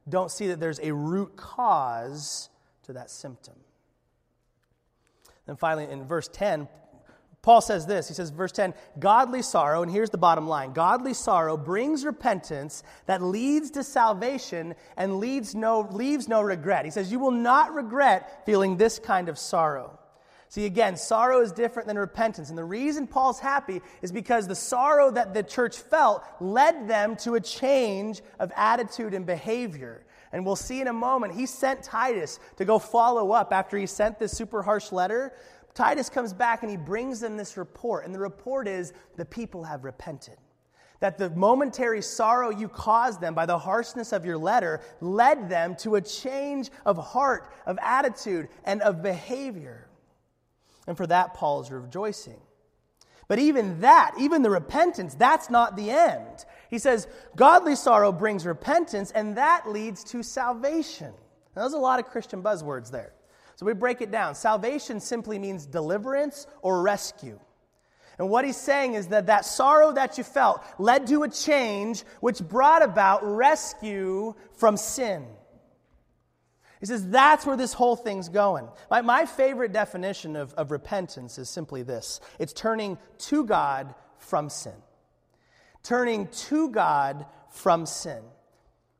don't 0.08 0.32
see 0.32 0.48
that 0.48 0.60
there's 0.60 0.80
a 0.82 0.94
root 0.94 1.36
cause 1.36 2.50
to 2.84 2.94
that 2.94 3.10
symptom. 3.10 3.56
Then 5.46 5.56
finally, 5.56 5.90
in 5.90 6.06
verse 6.06 6.30
10, 6.32 6.68
Paul 7.42 7.60
says 7.60 7.86
this. 7.86 8.08
He 8.08 8.14
says, 8.14 8.30
verse 8.30 8.54
10, 8.54 8.74
godly 9.00 9.42
sorrow, 9.42 9.84
and 9.84 9.92
here's 9.92 10.10
the 10.10 10.18
bottom 10.18 10.48
line 10.48 10.72
godly 10.72 11.14
sorrow 11.14 11.58
brings 11.58 12.06
repentance 12.06 12.84
that 13.06 13.22
leads 13.22 13.72
to 13.72 13.84
salvation 13.84 14.76
and 14.96 15.20
leads 15.20 15.54
no, 15.54 15.82
leaves 15.92 16.30
no 16.30 16.42
regret. 16.42 16.86
He 16.86 16.92
says, 16.92 17.12
You 17.12 17.20
will 17.20 17.32
not 17.32 17.74
regret 17.74 18.46
feeling 18.46 18.78
this 18.78 18.98
kind 18.98 19.28
of 19.28 19.38
sorrow. 19.38 20.00
See, 20.54 20.68
again, 20.68 20.98
sorrow 20.98 21.42
is 21.42 21.52
different 21.52 21.88
than 21.88 21.98
repentance. 21.98 22.50
And 22.50 22.58
the 22.60 22.64
reason 22.64 23.08
Paul's 23.08 23.40
happy 23.40 23.82
is 24.04 24.12
because 24.12 24.48
the 24.48 24.54
sorrow 24.54 25.10
that 25.10 25.34
the 25.34 25.42
church 25.42 25.80
felt 25.80 26.24
led 26.40 26.88
them 26.88 27.16
to 27.24 27.34
a 27.34 27.42
change 27.42 28.22
of 28.38 28.52
attitude 28.56 29.16
and 29.16 29.26
behavior. 29.26 30.06
And 30.32 30.46
we'll 30.46 30.56
see 30.56 30.80
in 30.80 30.88
a 30.88 30.94
moment, 30.94 31.34
he 31.34 31.48
sent 31.48 31.82
Titus 31.82 32.40
to 32.58 32.66
go 32.66 32.78
follow 32.78 33.32
up 33.32 33.52
after 33.52 33.80
he 33.80 33.88
sent 33.88 34.20
this 34.20 34.32
super 34.32 34.62
harsh 34.62 34.92
letter. 34.92 35.34
Titus 35.74 36.08
comes 36.08 36.34
back 36.34 36.62
and 36.62 36.70
he 36.70 36.78
brings 36.78 37.20
them 37.20 37.36
this 37.36 37.58
report. 37.58 38.06
And 38.06 38.14
the 38.14 38.20
report 38.20 38.68
is 38.68 38.94
the 39.16 39.26
people 39.26 39.64
have 39.64 39.84
repented. 39.84 40.38
That 41.00 41.18
the 41.18 41.32
momentary 41.32 42.04
sorrow 42.04 42.52
you 42.52 42.68
caused 42.68 43.22
them 43.22 43.34
by 43.34 43.48
the 43.48 43.58
harshness 43.58 44.14
of 44.14 44.24
your 44.24 44.38
letter 44.38 44.82
led 45.02 45.50
them 45.50 45.76
to 45.78 45.96
a 45.96 46.02
change 46.02 46.70
of 46.86 47.00
heart, 47.00 47.52
of 47.66 47.80
attitude, 47.82 48.50
and 48.66 48.84
of 48.84 49.02
behavior. 49.02 49.88
And 50.88 50.98
for 50.98 51.08
that, 51.08 51.34
Paul 51.34 51.62
is 51.62 51.72
rejoicing. 51.72 52.40
But 53.28 53.40
even 53.40 53.82
that, 53.82 54.14
even 54.20 54.42
the 54.42 54.50
repentance, 54.50 55.16
that's 55.16 55.50
not 55.50 55.76
the 55.76 55.92
end. 55.92 56.46
He 56.70 56.78
says, 56.78 57.08
godly 57.36 57.76
sorrow 57.76 58.12
brings 58.12 58.46
repentance, 58.46 59.12
and 59.12 59.38
that 59.38 59.70
leads 59.70 60.04
to 60.06 60.24
salvation. 60.24 61.14
Now, 61.56 61.62
there's 61.62 61.74
a 61.74 61.78
lot 61.78 62.00
of 62.00 62.08
Christian 62.08 62.44
buzzwords 62.44 62.92
there. 62.92 63.14
So 63.56 63.66
we 63.66 63.74
break 63.74 64.02
it 64.02 64.12
down. 64.12 64.36
Salvation 64.36 65.00
simply 65.00 65.40
means 65.40 65.66
deliverance 65.66 66.48
or 66.62 66.82
rescue. 66.82 67.40
And 68.18 68.30
what 68.30 68.46
he's 68.46 68.58
saying 68.58 68.96
is 68.96 69.08
that 69.08 69.28
that 69.28 69.46
sorrow 69.46 69.92
that 69.94 70.18
you 70.18 70.24
felt 70.24 70.64
led 70.78 71.08
to 71.08 71.24
a 71.24 71.30
change 71.30 72.04
which 72.20 72.40
brought 72.40 72.84
about 72.84 73.24
rescue 73.24 74.36
from 74.58 74.78
sin. 74.78 75.26
He 76.84 76.88
says 76.88 77.08
that's 77.08 77.46
where 77.46 77.56
this 77.56 77.72
whole 77.72 77.96
thing's 77.96 78.28
going. 78.28 78.68
My, 78.92 79.00
my 79.00 79.26
favorite 79.26 79.72
definition 79.72 80.36
of, 80.36 80.54
of 80.56 80.70
repentance 80.70 81.38
is 81.38 81.48
simply 81.48 81.82
this 81.82 82.20
it's 82.40 82.52
turning 82.52 82.98
to 83.20 83.46
God 83.46 83.96
from 84.18 84.50
sin. 84.50 84.76
Turning 85.82 86.28
to 86.28 86.70
God 86.72 87.26
from 87.52 87.86
sin. 87.86 88.22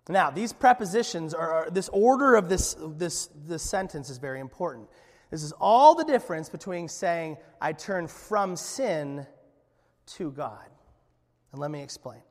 Now, 0.08 0.30
these 0.30 0.54
prepositions 0.54 1.34
are, 1.34 1.68
this 1.70 1.90
order 1.90 2.36
of 2.36 2.48
this, 2.48 2.78
this, 2.80 3.28
this 3.46 3.64
sentence 3.64 4.10
is 4.10 4.18
very 4.18 4.40
important. 4.40 4.88
This 5.30 5.44
is 5.44 5.52
all 5.60 5.94
the 5.94 6.06
difference 6.06 6.48
between 6.48 6.88
saying, 6.88 7.36
I 7.60 7.74
turn 7.74 8.08
from 8.08 8.56
sin 8.56 9.28
to 10.16 10.32
God. 10.32 10.70
And 11.52 11.60
let 11.60 11.70
me 11.70 11.84
explain. 11.84 12.22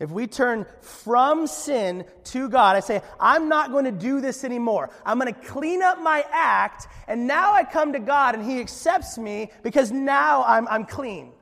If 0.00 0.10
we 0.10 0.26
turn 0.26 0.64
from 0.80 1.46
sin 1.46 2.06
to 2.24 2.48
God, 2.48 2.74
I 2.74 2.80
say, 2.80 3.02
I'm 3.20 3.50
not 3.50 3.70
going 3.70 3.84
to 3.84 3.92
do 3.92 4.22
this 4.22 4.44
anymore. 4.44 4.88
I'm 5.04 5.18
going 5.18 5.32
to 5.32 5.40
clean 5.40 5.82
up 5.82 6.00
my 6.00 6.24
act, 6.32 6.88
and 7.06 7.26
now 7.26 7.52
I 7.52 7.64
come 7.64 7.92
to 7.92 8.00
God 8.00 8.34
and 8.34 8.42
He 8.42 8.60
accepts 8.60 9.18
me 9.18 9.50
because 9.62 9.92
now 9.92 10.42
I'm, 10.44 10.66
I'm 10.68 10.86
clean. 10.86 11.32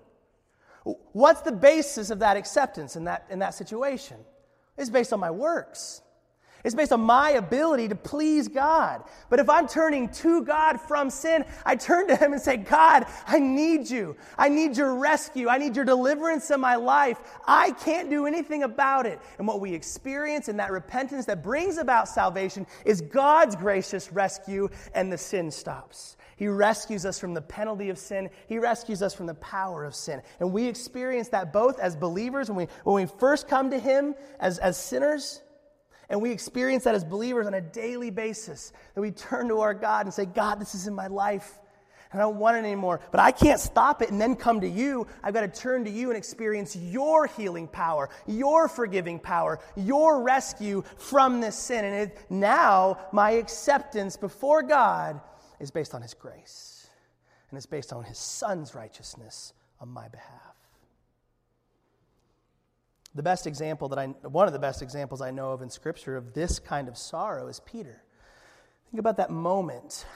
What's 1.13 1.43
the 1.43 1.53
basis 1.53 2.11
of 2.11 2.19
that 2.19 2.37
acceptance 2.37 2.97
in 2.97 3.05
that, 3.05 3.27
in 3.31 3.39
that 3.39 3.55
situation? 3.55 4.17
It's 4.77 4.91
based 4.91 5.13
on 5.13 5.21
my 5.21 5.31
works. 5.31 6.03
It's 6.69 6.75
based 6.75 6.93
on 6.93 7.01
my 7.01 7.31
ability 7.31 7.89
to 7.89 7.95
please 7.95 8.47
God. 8.47 9.03
But 9.31 9.41
if 9.41 9.49
I'm 9.49 9.67
turning 9.67 10.11
to 10.11 10.43
God 10.43 10.79
from 10.79 11.09
sin, 11.09 11.47
I 11.65 11.77
turn 11.77 12.09
to 12.09 12.17
Him 12.17 12.35
and 12.35 12.43
say, 12.43 12.59
God, 12.59 13.07
I 13.27 13.39
need 13.39 13.89
you. 13.89 14.17
I 14.37 14.51
need 14.51 14.77
your 14.77 14.95
rescue. 14.97 15.49
I 15.49 15.57
need 15.57 15.77
your 15.77 15.87
deliverance 15.87 16.51
in 16.51 16.61
my 16.61 16.77
life. 16.77 17.21
I 17.47 17.71
can't 17.71 18.11
do 18.11 18.27
anything 18.27 18.65
about 18.65 19.07
it. 19.07 19.19
And 19.39 19.49
what 19.49 19.63
we 19.63 19.73
experience 19.73 20.51
in 20.51 20.59
that 20.59 20.71
repentance 20.71 21.25
that 21.25 21.43
brings 21.43 21.79
about 21.79 22.07
salvation 22.07 22.67
is 22.85 23.01
God's 23.01 23.57
gracious 23.57 24.13
rescue, 24.13 24.69
and 24.93 25.11
the 25.11 25.17
sin 25.17 25.51
stops. 25.51 26.19
He 26.37 26.49
rescues 26.49 27.07
us 27.07 27.19
from 27.19 27.33
the 27.33 27.41
penalty 27.41 27.89
of 27.89 27.97
sin. 27.97 28.29
He 28.47 28.59
rescues 28.59 29.01
us 29.01 29.15
from 29.15 29.25
the 29.25 29.33
power 29.37 29.87
of 29.87 29.95
sin. 29.95 30.21
And 30.39 30.53
we 30.53 30.67
experience 30.67 31.31
that 31.31 31.51
both 31.51 31.79
as 31.79 31.97
believers 31.97 32.51
when 32.51 32.57
we, 32.57 32.69
when 32.85 33.07
we 33.07 33.11
first 33.19 33.49
come 33.49 33.71
to 33.71 33.79
Him 33.79 34.15
as, 34.39 34.59
as 34.59 34.77
sinners 34.77 35.41
and 36.11 36.23
we 36.23 36.31
experience 36.31 36.85
that 36.85 36.95
as 36.95 37.05
believers 37.05 37.47
on 37.47 37.55
a 37.55 37.61
daily 37.61 38.11
basis. 38.11 38.73
That 38.95 39.01
we 39.01 39.11
turn 39.11 39.49
to 39.49 39.61
our 39.61 39.75
God 39.75 40.07
and 40.07 40.15
say, 40.15 40.25
God, 40.25 40.61
this 40.61 40.75
is 40.75 40.87
in 40.87 40.95
my 40.95 41.07
life. 41.07 41.59
And 42.11 42.23
I 42.23 42.25
don't 42.25 42.37
want 42.37 42.57
it 42.57 42.61
anymore. 42.61 43.01
But 43.11 43.21
I 43.21 43.31
can't 43.31 43.61
stop 43.61 44.01
it 44.01 44.11
and 44.11 44.19
then 44.19 44.35
come 44.35 44.63
to 44.63 44.69
you. 44.69 45.07
I've 45.23 45.35
got 45.35 45.43
to 45.43 45.49
turn 45.49 45.85
to 45.85 45.91
you 45.91 46.09
and 46.09 46.17
experience 46.17 46.75
your 46.75 47.27
healing 47.27 47.69
power, 47.69 48.09
your 48.27 48.69
forgiving 48.69 49.19
power, 49.19 49.61
your 49.77 50.23
rescue 50.23 50.83
from 50.97 51.43
this 51.43 51.57
sin. 51.57 51.85
And 51.85 51.95
it, 51.95 52.19
now 52.31 52.99
my 53.13 53.33
acceptance 53.33 54.17
before 54.17 54.63
God 54.63 55.21
is 55.61 55.71
based 55.71 55.95
on 55.95 56.01
His 56.01 56.15
grace. 56.15 56.89
And 57.51 57.59
it's 57.59 57.67
based 57.67 57.93
on 57.93 58.05
His 58.05 58.19
Son's 58.19 58.75
righteousness 58.75 59.53
on 59.79 59.91
my 59.91 60.09
behalf. 60.09 60.48
The 63.19 63.25
best 63.25 63.49
example 63.49 63.89
that 63.89 63.99
I, 63.99 64.07
one 64.29 64.47
of 64.47 64.53
the 64.53 64.61
best 64.61 64.81
examples 64.81 65.21
I 65.21 65.33
know 65.33 65.51
of 65.51 65.61
in 65.61 65.71
Scripture 65.71 66.17
of 66.17 66.35
this 66.35 66.61
kind 66.61 66.87
of 66.87 66.97
sorrow 66.97 67.49
is 67.49 67.59
Peter. 67.67 68.01
Think 68.93 69.01
about 69.01 69.17
that 69.17 69.29
moment, 69.29 70.07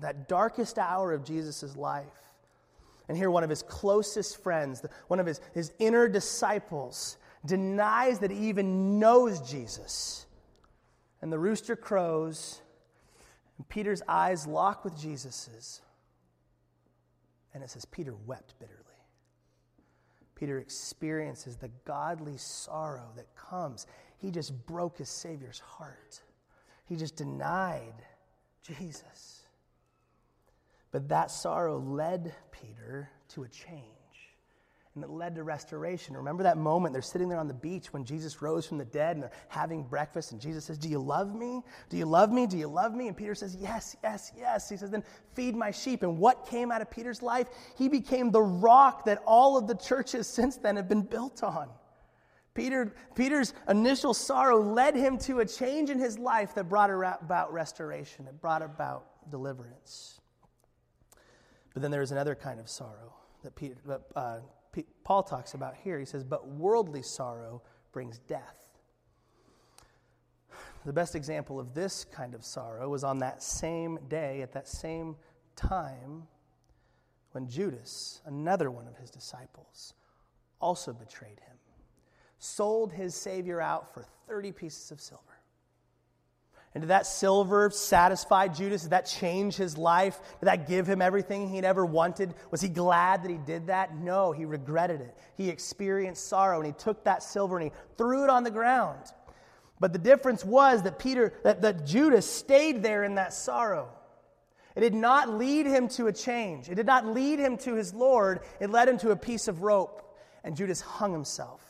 that 0.00 0.28
darkest 0.28 0.78
hour 0.78 1.12
of 1.12 1.24
Jesus' 1.24 1.74
life. 1.74 2.06
And 3.08 3.16
here, 3.16 3.32
one 3.32 3.42
of 3.42 3.50
his 3.50 3.64
closest 3.64 4.40
friends, 4.44 4.84
one 5.08 5.18
of 5.18 5.26
his, 5.26 5.40
his 5.54 5.72
inner 5.80 6.06
disciples, 6.06 7.16
denies 7.44 8.20
that 8.20 8.30
he 8.30 8.48
even 8.48 9.00
knows 9.00 9.40
Jesus. 9.40 10.26
And 11.22 11.32
the 11.32 11.40
rooster 11.40 11.74
crows, 11.74 12.62
and 13.58 13.68
Peter's 13.68 14.02
eyes 14.06 14.46
lock 14.46 14.84
with 14.84 14.96
Jesus's. 14.96 15.80
And 17.52 17.64
it 17.64 17.70
says, 17.70 17.84
Peter 17.86 18.14
wept 18.24 18.54
bitterly. 18.60 18.85
Peter 20.36 20.58
experiences 20.58 21.56
the 21.56 21.70
godly 21.84 22.36
sorrow 22.36 23.08
that 23.16 23.34
comes. 23.34 23.86
He 24.18 24.30
just 24.30 24.66
broke 24.66 24.98
his 24.98 25.08
Savior's 25.08 25.58
heart, 25.58 26.20
he 26.84 26.94
just 26.94 27.16
denied 27.16 28.04
Jesus. 28.62 29.42
But 30.92 31.08
that 31.08 31.30
sorrow 31.30 31.78
led 31.78 32.34
Peter 32.52 33.10
to 33.30 33.42
a 33.42 33.48
change 33.48 33.95
and 34.96 35.04
it 35.04 35.10
led 35.10 35.34
to 35.36 35.44
restoration. 35.44 36.16
Remember 36.16 36.42
that 36.42 36.56
moment? 36.56 36.92
They're 36.92 37.02
sitting 37.02 37.28
there 37.28 37.38
on 37.38 37.46
the 37.46 37.54
beach 37.54 37.92
when 37.92 38.04
Jesus 38.04 38.42
rose 38.42 38.66
from 38.66 38.78
the 38.78 38.84
dead 38.84 39.16
and 39.16 39.22
they're 39.22 39.30
having 39.48 39.84
breakfast, 39.84 40.32
and 40.32 40.40
Jesus 40.40 40.64
says, 40.64 40.78
Do 40.78 40.88
you 40.88 40.98
love 40.98 41.34
me? 41.34 41.62
Do 41.88 41.96
you 41.96 42.06
love 42.06 42.32
me? 42.32 42.46
Do 42.46 42.56
you 42.56 42.66
love 42.66 42.94
me? 42.94 43.06
And 43.08 43.16
Peter 43.16 43.34
says, 43.34 43.56
Yes, 43.60 43.94
yes, 44.02 44.32
yes. 44.36 44.68
He 44.68 44.76
says, 44.76 44.90
Then 44.90 45.04
feed 45.34 45.54
my 45.54 45.70
sheep. 45.70 46.02
And 46.02 46.18
what 46.18 46.46
came 46.46 46.72
out 46.72 46.82
of 46.82 46.90
Peter's 46.90 47.22
life? 47.22 47.46
He 47.76 47.88
became 47.88 48.30
the 48.30 48.42
rock 48.42 49.04
that 49.04 49.22
all 49.26 49.56
of 49.56 49.68
the 49.68 49.76
churches 49.76 50.26
since 50.26 50.56
then 50.56 50.76
have 50.76 50.88
been 50.88 51.02
built 51.02 51.44
on. 51.44 51.68
Peter, 52.54 52.94
Peter's 53.14 53.52
initial 53.68 54.14
sorrow 54.14 54.62
led 54.62 54.96
him 54.96 55.18
to 55.18 55.40
a 55.40 55.46
change 55.46 55.90
in 55.90 55.98
his 55.98 56.18
life 56.18 56.54
that 56.54 56.70
brought 56.70 56.90
about 56.90 57.52
restoration, 57.52 58.26
it 58.26 58.40
brought 58.40 58.62
about 58.62 59.30
deliverance. 59.30 60.20
But 61.74 61.82
then 61.82 61.90
there 61.90 62.00
is 62.00 62.12
another 62.12 62.34
kind 62.34 62.58
of 62.58 62.70
sorrow 62.70 63.12
that 63.42 63.54
Peter, 63.54 63.76
uh, 64.16 64.38
Paul 65.04 65.22
talks 65.22 65.54
about 65.54 65.74
here. 65.76 65.98
He 65.98 66.04
says, 66.04 66.24
But 66.24 66.48
worldly 66.48 67.02
sorrow 67.02 67.62
brings 67.92 68.18
death. 68.18 68.56
The 70.84 70.92
best 70.92 71.14
example 71.14 71.58
of 71.58 71.74
this 71.74 72.04
kind 72.04 72.34
of 72.34 72.44
sorrow 72.44 72.88
was 72.88 73.02
on 73.02 73.18
that 73.18 73.42
same 73.42 73.98
day, 74.08 74.42
at 74.42 74.52
that 74.52 74.68
same 74.68 75.16
time, 75.56 76.28
when 77.32 77.48
Judas, 77.48 78.20
another 78.24 78.70
one 78.70 78.86
of 78.86 78.96
his 78.96 79.10
disciples, 79.10 79.94
also 80.60 80.92
betrayed 80.92 81.40
him, 81.40 81.56
sold 82.38 82.92
his 82.92 83.14
Savior 83.14 83.60
out 83.60 83.92
for 83.92 84.04
30 84.28 84.52
pieces 84.52 84.90
of 84.90 85.00
silver. 85.00 85.35
And 86.76 86.82
did 86.82 86.88
that 86.88 87.06
silver 87.06 87.70
satisfy 87.70 88.48
Judas? 88.48 88.82
Did 88.82 88.90
that 88.90 89.06
change 89.06 89.56
his 89.56 89.78
life? 89.78 90.20
Did 90.40 90.46
that 90.46 90.68
give 90.68 90.86
him 90.86 91.00
everything 91.00 91.48
he'd 91.48 91.64
ever 91.64 91.86
wanted? 91.86 92.34
Was 92.50 92.60
he 92.60 92.68
glad 92.68 93.22
that 93.22 93.30
he 93.30 93.38
did 93.38 93.68
that? 93.68 93.96
No, 93.96 94.30
he 94.32 94.44
regretted 94.44 95.00
it. 95.00 95.16
He 95.38 95.48
experienced 95.48 96.28
sorrow 96.28 96.58
and 96.58 96.66
he 96.66 96.74
took 96.74 97.02
that 97.04 97.22
silver 97.22 97.56
and 97.56 97.72
he 97.72 97.78
threw 97.96 98.24
it 98.24 98.28
on 98.28 98.44
the 98.44 98.50
ground. 98.50 99.00
But 99.80 99.94
the 99.94 99.98
difference 99.98 100.44
was 100.44 100.82
that 100.82 100.98
Peter, 100.98 101.32
that, 101.44 101.62
that 101.62 101.86
Judas 101.86 102.30
stayed 102.30 102.82
there 102.82 103.04
in 103.04 103.14
that 103.14 103.32
sorrow. 103.32 103.88
It 104.74 104.80
did 104.80 104.92
not 104.92 105.30
lead 105.30 105.64
him 105.64 105.88
to 105.88 106.08
a 106.08 106.12
change. 106.12 106.68
It 106.68 106.74
did 106.74 106.84
not 106.84 107.06
lead 107.06 107.38
him 107.38 107.56
to 107.56 107.72
his 107.72 107.94
Lord. 107.94 108.40
It 108.60 108.68
led 108.68 108.86
him 108.86 108.98
to 108.98 109.12
a 109.12 109.16
piece 109.16 109.48
of 109.48 109.62
rope. 109.62 110.14
And 110.44 110.54
Judas 110.54 110.82
hung 110.82 111.12
himself. 111.12 111.65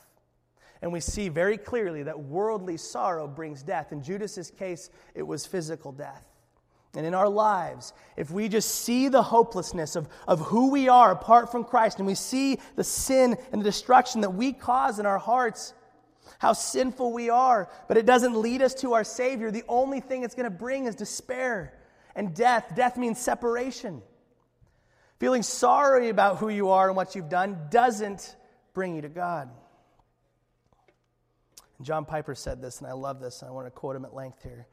And 0.83 0.93
we 0.93 1.01
see 1.01 1.29
very 1.29 1.57
clearly 1.57 2.03
that 2.05 2.21
worldly 2.21 2.77
sorrow 2.77 3.27
brings 3.27 3.63
death. 3.63 3.93
In 3.93 4.03
Judas's 4.03 4.51
case, 4.51 4.91
it 5.15 5.23
was 5.23 5.47
physical 5.47 5.93
death. 5.93 6.25
And 6.95 7.05
in 7.05 7.15
our 7.15 7.29
lives, 7.29 7.93
if 8.17 8.31
we 8.31 8.49
just 8.49 8.75
see 8.85 9.09
the 9.09 9.23
hopelessness 9.23 9.97
of, 9.97 10.09
of 10.27 10.41
who 10.41 10.71
we 10.71 10.89
are 10.89 11.13
apart 11.13 11.53
from 11.53 11.65
Christ, 11.65 11.99
and 11.99 12.07
we 12.07 12.15
see 12.15 12.59
the 12.75 12.85
sin 12.85 13.37
and 13.53 13.61
the 13.61 13.65
destruction 13.65 14.23
that 14.23 14.31
we 14.31 14.53
cause 14.53 14.99
in 14.99 15.05
our 15.05 15.19
hearts, 15.19 15.75
how 16.39 16.55
sinful 16.55 17.13
we 17.13 17.29
are, 17.29 17.71
but 17.87 17.99
it 17.99 18.07
doesn't 18.07 18.35
lead 18.35 18.63
us 18.63 18.75
to 18.75 18.95
our 18.95 19.05
Savior, 19.05 19.51
the 19.51 19.65
only 19.69 20.01
thing 20.01 20.23
it's 20.23 20.35
going 20.35 20.45
to 20.45 20.51
bring 20.51 20.87
is 20.87 20.95
despair 20.95 21.75
and 22.15 22.35
death. 22.35 22.73
Death 22.75 22.97
means 22.97 23.19
separation. 23.19 24.03
Feeling 25.19 25.43
sorry 25.43 26.09
about 26.09 26.39
who 26.39 26.49
you 26.49 26.71
are 26.71 26.89
and 26.89 26.97
what 26.97 27.15
you've 27.15 27.29
done 27.29 27.59
doesn't 27.71 28.37
bring 28.75 28.97
you 28.97 29.03
to 29.03 29.09
God. 29.09 29.51
And 31.79 31.87
John 31.87 32.05
Piper 32.05 32.35
said 32.35 32.61
this, 32.61 32.81
and 32.81 32.89
I 32.89 32.93
love 32.93 33.21
this, 33.21 33.43
and 33.43 33.51
I 33.51 33.53
want 33.53 33.67
to 33.67 33.71
quote 33.71 33.97
him 33.97 34.05
at 34.05 34.15
length 34.15 34.43
here. 34.43 34.67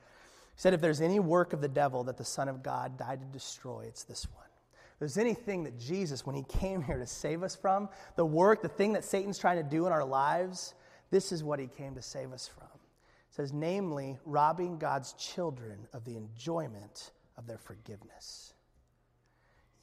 He 0.55 0.61
said, 0.61 0.73
If 0.73 0.81
there's 0.81 1.01
any 1.01 1.19
work 1.19 1.53
of 1.53 1.61
the 1.61 1.67
devil 1.67 2.03
that 2.05 2.17
the 2.17 2.25
Son 2.25 2.47
of 2.47 2.63
God 2.63 2.97
died 2.97 3.21
to 3.21 3.27
destroy, 3.27 3.85
it's 3.87 4.03
this 4.03 4.27
one. 4.33 4.45
If 4.93 4.99
there's 4.99 5.17
anything 5.17 5.63
that 5.63 5.79
Jesus, 5.79 6.25
when 6.25 6.35
he 6.35 6.43
came 6.43 6.81
here 6.81 6.97
to 6.97 7.07
save 7.07 7.43
us 7.43 7.55
from, 7.55 7.89
the 8.15 8.25
work, 8.25 8.61
the 8.61 8.69
thing 8.69 8.93
that 8.93 9.03
Satan's 9.03 9.39
trying 9.39 9.57
to 9.57 9.63
do 9.63 9.87
in 9.87 9.91
our 9.91 10.05
lives, 10.05 10.75
this 11.09 11.31
is 11.31 11.43
what 11.43 11.59
he 11.59 11.67
came 11.67 11.95
to 11.95 12.01
save 12.01 12.31
us 12.31 12.47
from. 12.47 12.67
It 12.67 13.35
says, 13.35 13.51
namely, 13.51 14.19
robbing 14.25 14.77
God's 14.77 15.13
children 15.13 15.87
of 15.93 16.05
the 16.05 16.15
enjoyment 16.15 17.11
of 17.37 17.47
their 17.47 17.57
forgiveness. 17.57 18.53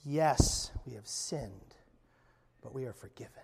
Yes, 0.04 0.70
we 0.86 0.94
have 0.94 1.06
sinned, 1.06 1.74
but 2.62 2.72
we 2.72 2.84
are 2.84 2.92
forgiven. 2.92 3.42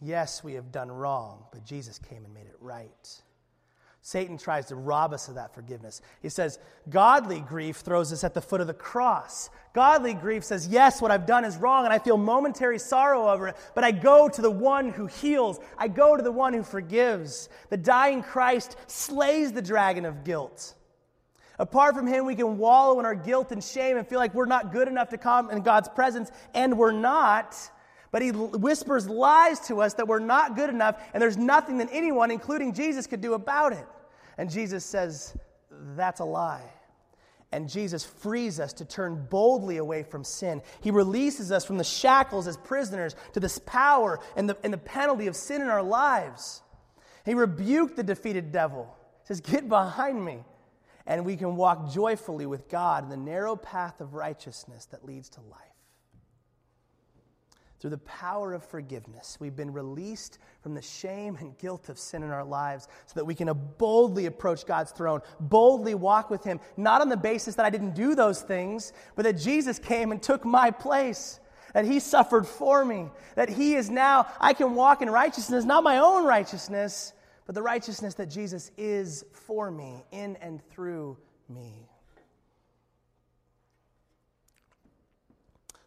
Yes, 0.00 0.44
we 0.44 0.54
have 0.54 0.70
done 0.70 0.90
wrong, 0.90 1.44
but 1.52 1.64
Jesus 1.64 1.98
came 1.98 2.24
and 2.24 2.32
made 2.32 2.46
it 2.46 2.56
right. 2.60 3.22
Satan 4.00 4.38
tries 4.38 4.66
to 4.66 4.76
rob 4.76 5.12
us 5.12 5.28
of 5.28 5.34
that 5.34 5.54
forgiveness. 5.54 6.00
He 6.22 6.28
says, 6.28 6.58
Godly 6.88 7.40
grief 7.40 7.78
throws 7.78 8.12
us 8.12 8.24
at 8.24 8.32
the 8.32 8.40
foot 8.40 8.60
of 8.60 8.66
the 8.66 8.74
cross. 8.74 9.50
Godly 9.74 10.14
grief 10.14 10.44
says, 10.44 10.68
Yes, 10.68 11.02
what 11.02 11.10
I've 11.10 11.26
done 11.26 11.44
is 11.44 11.56
wrong, 11.56 11.84
and 11.84 11.92
I 11.92 11.98
feel 11.98 12.16
momentary 12.16 12.78
sorrow 12.78 13.28
over 13.28 13.48
it, 13.48 13.56
but 13.74 13.84
I 13.84 13.90
go 13.90 14.28
to 14.28 14.40
the 14.40 14.50
one 14.50 14.90
who 14.90 15.06
heals. 15.06 15.58
I 15.76 15.88
go 15.88 16.16
to 16.16 16.22
the 16.22 16.32
one 16.32 16.54
who 16.54 16.62
forgives. 16.62 17.48
The 17.70 17.76
dying 17.76 18.22
Christ 18.22 18.76
slays 18.86 19.52
the 19.52 19.60
dragon 19.60 20.04
of 20.04 20.24
guilt. 20.24 20.74
Apart 21.58 21.96
from 21.96 22.06
him, 22.06 22.24
we 22.24 22.36
can 22.36 22.56
wallow 22.56 23.00
in 23.00 23.04
our 23.04 23.16
guilt 23.16 23.50
and 23.50 23.62
shame 23.62 23.96
and 23.96 24.06
feel 24.06 24.20
like 24.20 24.32
we're 24.32 24.46
not 24.46 24.72
good 24.72 24.86
enough 24.86 25.08
to 25.08 25.18
come 25.18 25.50
in 25.50 25.62
God's 25.62 25.88
presence, 25.88 26.30
and 26.54 26.78
we're 26.78 26.92
not. 26.92 27.56
But 28.10 28.22
he 28.22 28.30
whispers 28.30 29.08
lies 29.08 29.60
to 29.68 29.80
us 29.80 29.94
that 29.94 30.08
we're 30.08 30.18
not 30.18 30.56
good 30.56 30.70
enough, 30.70 31.00
and 31.12 31.22
there's 31.22 31.36
nothing 31.36 31.78
that 31.78 31.88
anyone, 31.92 32.30
including 32.30 32.72
Jesus, 32.72 33.06
could 33.06 33.20
do 33.20 33.34
about 33.34 33.72
it. 33.72 33.86
And 34.38 34.50
Jesus 34.50 34.84
says, 34.84 35.36
That's 35.70 36.20
a 36.20 36.24
lie. 36.24 36.64
And 37.50 37.68
Jesus 37.68 38.04
frees 38.04 38.60
us 38.60 38.74
to 38.74 38.84
turn 38.84 39.26
boldly 39.30 39.78
away 39.78 40.02
from 40.02 40.22
sin. 40.22 40.60
He 40.82 40.90
releases 40.90 41.50
us 41.50 41.64
from 41.64 41.78
the 41.78 41.84
shackles 41.84 42.46
as 42.46 42.58
prisoners 42.58 43.16
to 43.32 43.40
this 43.40 43.58
power 43.60 44.20
and 44.36 44.50
the, 44.50 44.56
and 44.62 44.72
the 44.72 44.78
penalty 44.78 45.28
of 45.28 45.36
sin 45.36 45.62
in 45.62 45.68
our 45.68 45.82
lives. 45.82 46.62
He 47.24 47.32
rebuked 47.32 47.96
the 47.96 48.02
defeated 48.02 48.52
devil. 48.52 48.94
He 49.22 49.28
says, 49.28 49.40
Get 49.40 49.68
behind 49.68 50.22
me 50.22 50.44
and 51.08 51.24
we 51.24 51.36
can 51.36 51.56
walk 51.56 51.90
joyfully 51.90 52.44
with 52.44 52.68
God 52.68 53.04
in 53.04 53.08
the 53.10 53.16
narrow 53.16 53.56
path 53.56 54.00
of 54.00 54.12
righteousness 54.12 54.84
that 54.86 55.04
leads 55.04 55.30
to 55.30 55.40
life. 55.40 55.77
Through 57.80 57.90
the 57.90 57.98
power 57.98 58.54
of 58.54 58.64
forgiveness, 58.64 59.36
we've 59.38 59.54
been 59.54 59.72
released 59.72 60.38
from 60.62 60.74
the 60.74 60.82
shame 60.82 61.36
and 61.36 61.56
guilt 61.58 61.88
of 61.88 61.96
sin 61.96 62.24
in 62.24 62.30
our 62.30 62.44
lives 62.44 62.88
so 63.06 63.12
that 63.14 63.24
we 63.24 63.36
can 63.36 63.48
boldly 63.78 64.26
approach 64.26 64.66
God's 64.66 64.90
throne, 64.90 65.20
boldly 65.38 65.94
walk 65.94 66.28
with 66.28 66.42
Him, 66.42 66.58
not 66.76 67.00
on 67.00 67.08
the 67.08 67.16
basis 67.16 67.54
that 67.54 67.64
I 67.64 67.70
didn't 67.70 67.94
do 67.94 68.16
those 68.16 68.42
things, 68.42 68.92
but 69.14 69.22
that 69.22 69.34
Jesus 69.34 69.78
came 69.78 70.10
and 70.10 70.20
took 70.20 70.44
my 70.44 70.72
place, 70.72 71.38
that 71.72 71.84
He 71.84 72.00
suffered 72.00 72.48
for 72.48 72.84
me, 72.84 73.10
that 73.36 73.48
He 73.48 73.76
is 73.76 73.90
now, 73.90 74.26
I 74.40 74.54
can 74.54 74.74
walk 74.74 75.00
in 75.00 75.08
righteousness, 75.08 75.64
not 75.64 75.84
my 75.84 75.98
own 75.98 76.24
righteousness, 76.24 77.12
but 77.46 77.54
the 77.54 77.62
righteousness 77.62 78.14
that 78.14 78.26
Jesus 78.26 78.72
is 78.76 79.24
for 79.32 79.70
me, 79.70 80.04
in 80.10 80.34
and 80.36 80.60
through 80.68 81.16
me. 81.48 81.88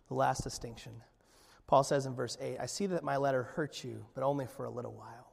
The 0.08 0.14
last 0.16 0.44
distinction. 0.44 0.94
Paul 1.72 1.86
says 1.86 2.06
in 2.06 2.14
verse 2.14 2.38
8, 2.42 2.58
I 2.60 2.66
see 2.66 2.86
that 2.88 3.02
my 3.02 3.16
letter 3.16 3.44
hurt 3.44 3.82
you, 3.82 4.06
but 4.14 4.26
only 4.26 4.46
for 4.46 4.66
a 4.66 4.70
little 4.70 4.92
while. 4.92 5.32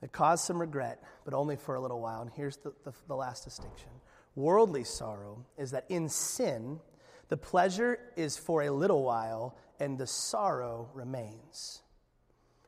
It 0.00 0.10
caused 0.10 0.46
some 0.46 0.58
regret, 0.58 1.02
but 1.26 1.34
only 1.34 1.56
for 1.56 1.74
a 1.74 1.80
little 1.82 2.00
while. 2.00 2.22
And 2.22 2.30
here's 2.34 2.56
the, 2.56 2.72
the, 2.84 2.94
the 3.06 3.14
last 3.14 3.44
distinction 3.44 3.90
worldly 4.34 4.84
sorrow 4.84 5.44
is 5.58 5.72
that 5.72 5.84
in 5.90 6.08
sin, 6.08 6.80
the 7.28 7.36
pleasure 7.36 7.98
is 8.16 8.38
for 8.38 8.62
a 8.62 8.70
little 8.70 9.04
while, 9.04 9.54
and 9.78 9.98
the 9.98 10.06
sorrow 10.06 10.88
remains. 10.94 11.82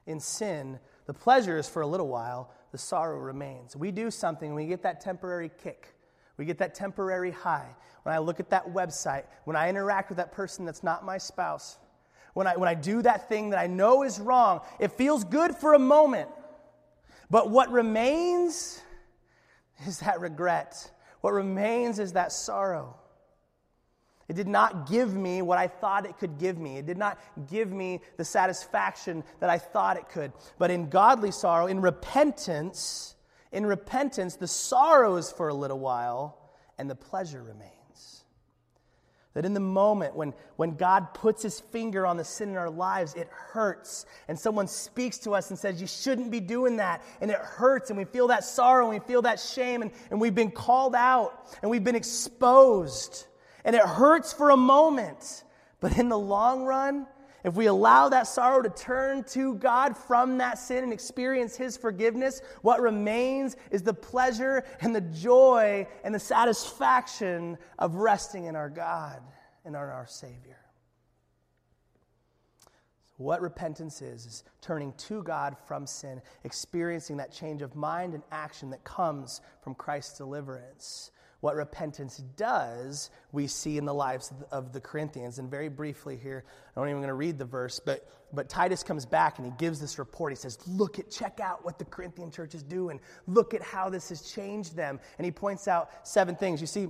In 0.06 0.20
sin, 0.20 0.80
the 1.06 1.14
pleasure 1.14 1.56
is 1.56 1.66
for 1.66 1.80
a 1.80 1.86
little 1.86 2.08
while, 2.08 2.52
the 2.72 2.78
sorrow 2.78 3.20
remains. 3.20 3.74
We 3.74 3.90
do 3.90 4.10
something, 4.10 4.54
we 4.54 4.66
get 4.66 4.82
that 4.82 5.00
temporary 5.00 5.50
kick. 5.62 5.94
We 6.36 6.44
get 6.44 6.58
that 6.58 6.74
temporary 6.74 7.30
high. 7.30 7.74
When 8.02 8.14
I 8.14 8.18
look 8.18 8.38
at 8.38 8.50
that 8.50 8.66
website, 8.66 9.24
when 9.44 9.56
I 9.56 9.70
interact 9.70 10.10
with 10.10 10.18
that 10.18 10.32
person 10.32 10.66
that's 10.66 10.82
not 10.82 11.06
my 11.06 11.16
spouse, 11.16 11.78
when 12.34 12.46
I, 12.46 12.56
when 12.56 12.68
I 12.68 12.74
do 12.74 13.02
that 13.02 13.28
thing 13.28 13.50
that 13.50 13.58
I 13.58 13.66
know 13.66 14.02
is 14.02 14.18
wrong, 14.18 14.60
it 14.78 14.92
feels 14.92 15.24
good 15.24 15.54
for 15.54 15.74
a 15.74 15.78
moment. 15.78 16.28
But 17.30 17.50
what 17.50 17.70
remains 17.70 18.80
is 19.86 20.00
that 20.00 20.20
regret. 20.20 20.90
What 21.20 21.32
remains 21.32 21.98
is 21.98 22.12
that 22.12 22.32
sorrow. 22.32 22.96
It 24.28 24.36
did 24.36 24.48
not 24.48 24.88
give 24.88 25.14
me 25.14 25.42
what 25.42 25.58
I 25.58 25.66
thought 25.66 26.06
it 26.06 26.18
could 26.18 26.38
give 26.38 26.58
me. 26.58 26.78
It 26.78 26.86
did 26.86 26.96
not 26.96 27.18
give 27.50 27.70
me 27.70 28.00
the 28.16 28.24
satisfaction 28.24 29.24
that 29.40 29.50
I 29.50 29.58
thought 29.58 29.96
it 29.96 30.08
could. 30.08 30.32
But 30.58 30.70
in 30.70 30.88
godly 30.88 31.32
sorrow, 31.32 31.66
in 31.66 31.80
repentance, 31.80 33.14
in 33.50 33.66
repentance, 33.66 34.36
the 34.36 34.48
sorrow 34.48 35.16
is 35.16 35.30
for 35.30 35.48
a 35.48 35.54
little 35.54 35.78
while 35.78 36.38
and 36.78 36.88
the 36.88 36.94
pleasure 36.94 37.42
remains. 37.42 37.81
That 39.34 39.46
in 39.46 39.54
the 39.54 39.60
moment 39.60 40.14
when, 40.14 40.34
when 40.56 40.76
God 40.76 41.14
puts 41.14 41.42
his 41.42 41.58
finger 41.58 42.06
on 42.06 42.18
the 42.18 42.24
sin 42.24 42.50
in 42.50 42.56
our 42.56 42.68
lives, 42.68 43.14
it 43.14 43.28
hurts. 43.30 44.04
And 44.28 44.38
someone 44.38 44.68
speaks 44.68 45.18
to 45.20 45.34
us 45.34 45.48
and 45.48 45.58
says, 45.58 45.80
You 45.80 45.86
shouldn't 45.86 46.30
be 46.30 46.40
doing 46.40 46.76
that. 46.76 47.02
And 47.20 47.30
it 47.30 47.38
hurts. 47.38 47.88
And 47.88 47.98
we 47.98 48.04
feel 48.04 48.28
that 48.28 48.44
sorrow 48.44 48.90
and 48.90 49.00
we 49.00 49.06
feel 49.06 49.22
that 49.22 49.40
shame. 49.40 49.80
And, 49.80 49.90
and 50.10 50.20
we've 50.20 50.34
been 50.34 50.50
called 50.50 50.94
out 50.94 51.56
and 51.62 51.70
we've 51.70 51.84
been 51.84 51.96
exposed. 51.96 53.26
And 53.64 53.74
it 53.74 53.82
hurts 53.82 54.34
for 54.34 54.50
a 54.50 54.56
moment. 54.56 55.44
But 55.80 55.96
in 55.98 56.10
the 56.10 56.18
long 56.18 56.64
run, 56.64 57.06
if 57.44 57.54
we 57.54 57.66
allow 57.66 58.08
that 58.08 58.26
sorrow 58.26 58.62
to 58.62 58.70
turn 58.70 59.24
to 59.24 59.54
God 59.54 59.96
from 59.96 60.38
that 60.38 60.58
sin 60.58 60.84
and 60.84 60.92
experience 60.92 61.56
His 61.56 61.76
forgiveness, 61.76 62.40
what 62.62 62.80
remains 62.80 63.56
is 63.70 63.82
the 63.82 63.94
pleasure 63.94 64.64
and 64.80 64.94
the 64.94 65.00
joy 65.00 65.86
and 66.04 66.14
the 66.14 66.20
satisfaction 66.20 67.58
of 67.78 67.96
resting 67.96 68.44
in 68.44 68.54
our 68.54 68.70
God 68.70 69.20
and 69.64 69.74
in 69.74 69.80
our 69.80 70.06
Savior. 70.06 70.58
What 73.16 73.40
repentance 73.40 74.02
is, 74.02 74.26
is 74.26 74.44
turning 74.60 74.92
to 74.94 75.22
God 75.22 75.56
from 75.66 75.86
sin, 75.86 76.20
experiencing 76.44 77.18
that 77.18 77.32
change 77.32 77.62
of 77.62 77.76
mind 77.76 78.14
and 78.14 78.22
action 78.32 78.70
that 78.70 78.82
comes 78.84 79.40
from 79.62 79.74
Christ's 79.74 80.18
deliverance. 80.18 81.12
What 81.42 81.56
repentance 81.56 82.18
does, 82.36 83.10
we 83.32 83.48
see 83.48 83.76
in 83.76 83.84
the 83.84 83.92
lives 83.92 84.32
of 84.52 84.72
the 84.72 84.80
Corinthians. 84.80 85.40
And 85.40 85.50
very 85.50 85.68
briefly 85.68 86.16
here, 86.16 86.44
I'm 86.76 86.84
not 86.84 86.88
even 86.88 86.98
going 87.00 87.08
to 87.08 87.14
read 87.14 87.36
the 87.36 87.44
verse, 87.44 87.80
but, 87.80 88.08
but 88.32 88.48
Titus 88.48 88.84
comes 88.84 89.04
back 89.04 89.38
and 89.38 89.46
he 89.46 89.52
gives 89.58 89.80
this 89.80 89.98
report. 89.98 90.30
He 90.30 90.36
says, 90.36 90.56
Look 90.68 91.00
at, 91.00 91.10
check 91.10 91.40
out 91.40 91.64
what 91.64 91.80
the 91.80 91.84
Corinthian 91.84 92.30
church 92.30 92.54
is 92.54 92.62
doing. 92.62 93.00
Look 93.26 93.54
at 93.54 93.62
how 93.62 93.90
this 93.90 94.08
has 94.10 94.22
changed 94.22 94.76
them. 94.76 95.00
And 95.18 95.24
he 95.24 95.32
points 95.32 95.66
out 95.66 95.90
seven 96.06 96.36
things. 96.36 96.60
You 96.60 96.68
see, 96.68 96.88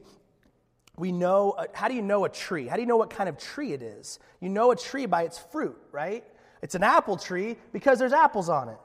we 0.99 1.13
know, 1.13 1.57
how 1.73 1.89
do 1.89 1.95
you 1.95 2.03
know 2.03 2.27
a 2.27 2.29
tree? 2.29 2.67
How 2.67 2.77
do 2.77 2.83
you 2.83 2.89
know 2.89 2.99
what 2.99 3.09
kind 3.09 3.31
of 3.31 3.39
tree 3.39 3.73
it 3.73 3.81
is? 3.81 4.19
You 4.43 4.51
know 4.51 4.71
a 4.71 4.77
tree 4.77 5.07
by 5.07 5.23
its 5.23 5.39
fruit, 5.39 5.79
right? 5.93 6.25
It's 6.61 6.75
an 6.75 6.83
apple 6.83 7.17
tree 7.17 7.57
because 7.73 7.99
there's 7.99 8.13
apples 8.13 8.51
on 8.51 8.69
it. 8.69 8.77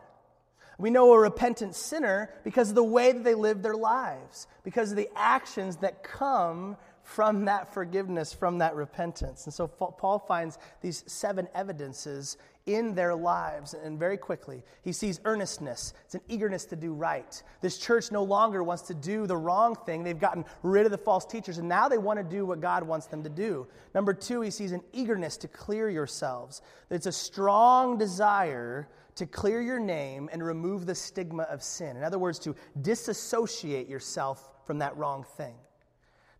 We 0.78 0.90
know 0.92 1.12
a 1.14 1.20
repentant 1.20 1.76
sinner 1.76 2.30
because 2.44 2.70
of 2.70 2.76
the 2.76 2.84
way 2.84 3.12
that 3.12 3.24
they 3.24 3.34
live 3.34 3.62
their 3.62 3.76
lives, 3.76 4.48
because 4.64 4.92
of 4.92 4.98
the 4.98 5.10
actions 5.16 5.78
that 5.78 6.04
come 6.04 6.78
from 7.04 7.46
that 7.46 7.74
forgiveness, 7.74 8.34
from 8.34 8.58
that 8.58 8.76
repentance. 8.76 9.46
And 9.46 9.54
so 9.54 9.66
Paul 9.66 10.20
finds 10.28 10.58
these 10.82 11.06
seven 11.08 11.48
evidences 11.56 12.38
in 12.66 12.96
their 12.96 13.16
lives. 13.16 13.74
And 13.74 13.98
very 13.98 14.18
quickly, 14.18 14.62
he 14.84 14.92
sees 14.92 15.22
earnestness. 15.24 15.94
It's 16.04 16.16
an 16.16 16.22
eagerness 16.28 16.66
to 16.66 16.76
do 16.76 16.94
right. 16.94 17.42
This 17.62 17.78
church 17.78 18.12
no 18.12 18.24
longer 18.24 18.62
wants 18.62 18.84
to 18.84 18.94
do 18.94 19.26
the 19.26 19.38
wrong 19.38 19.74
thing. 19.86 20.04
They've 20.04 20.20
gotten 20.20 20.44
rid 20.64 20.86
of 20.86 20.92
the 20.92 20.98
false 20.98 21.26
teachers, 21.26 21.60
and 21.60 21.70
now 21.70 21.88
they 21.88 21.98
want 21.98 22.20
to 22.20 22.24
do 22.24 22.46
what 22.46 22.60
God 22.60 22.84
wants 22.84 23.08
them 23.08 23.24
to 23.24 23.30
do. 23.30 23.68
Number 23.96 24.14
two, 24.14 24.42
he 24.42 24.52
sees 24.52 24.74
an 24.74 24.84
eagerness 24.92 25.38
to 25.38 25.48
clear 25.48 25.90
yourselves. 25.90 26.62
It's 26.90 27.08
a 27.08 27.12
strong 27.14 27.98
desire 27.98 28.90
to 29.18 29.26
clear 29.26 29.62
your 29.62 29.80
name 29.80 30.30
and 30.32 30.44
remove 30.44 30.86
the 30.86 30.96
stigma 30.96 31.44
of 31.44 31.62
sin. 31.62 31.98
In 31.98 32.04
other 32.04 32.20
words, 32.20 32.40
to 32.40 32.56
disassociate 32.82 33.88
yourself 33.88 34.50
from 34.66 34.80
that 34.80 34.96
wrong 34.96 35.24
thing. 35.38 35.56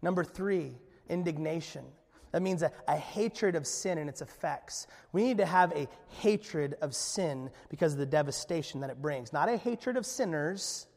Number 0.02 0.24
three, 0.24 0.74
indignation. 1.10 1.86
That 2.32 2.42
means 2.42 2.62
a, 2.62 2.72
a, 2.88 2.96
hatred 2.98 3.56
of 3.56 3.66
sin 3.66 3.98
and 3.98 4.10
its 4.10 4.22
effects. 4.22 4.88
We 5.12 5.24
need 5.24 5.38
to 5.38 5.46
have 5.46 5.72
a 5.72 5.88
hatred 6.20 6.76
of 6.82 6.94
sin 6.94 7.50
because 7.70 7.94
of 7.94 8.00
the 8.00 8.06
devastation 8.06 8.82
that 8.82 8.90
it 8.90 9.02
brings. 9.02 9.34
Not 9.34 9.50
a 9.50 9.58
hatred 9.58 9.98
of 9.98 10.06
sinners, 10.06 10.88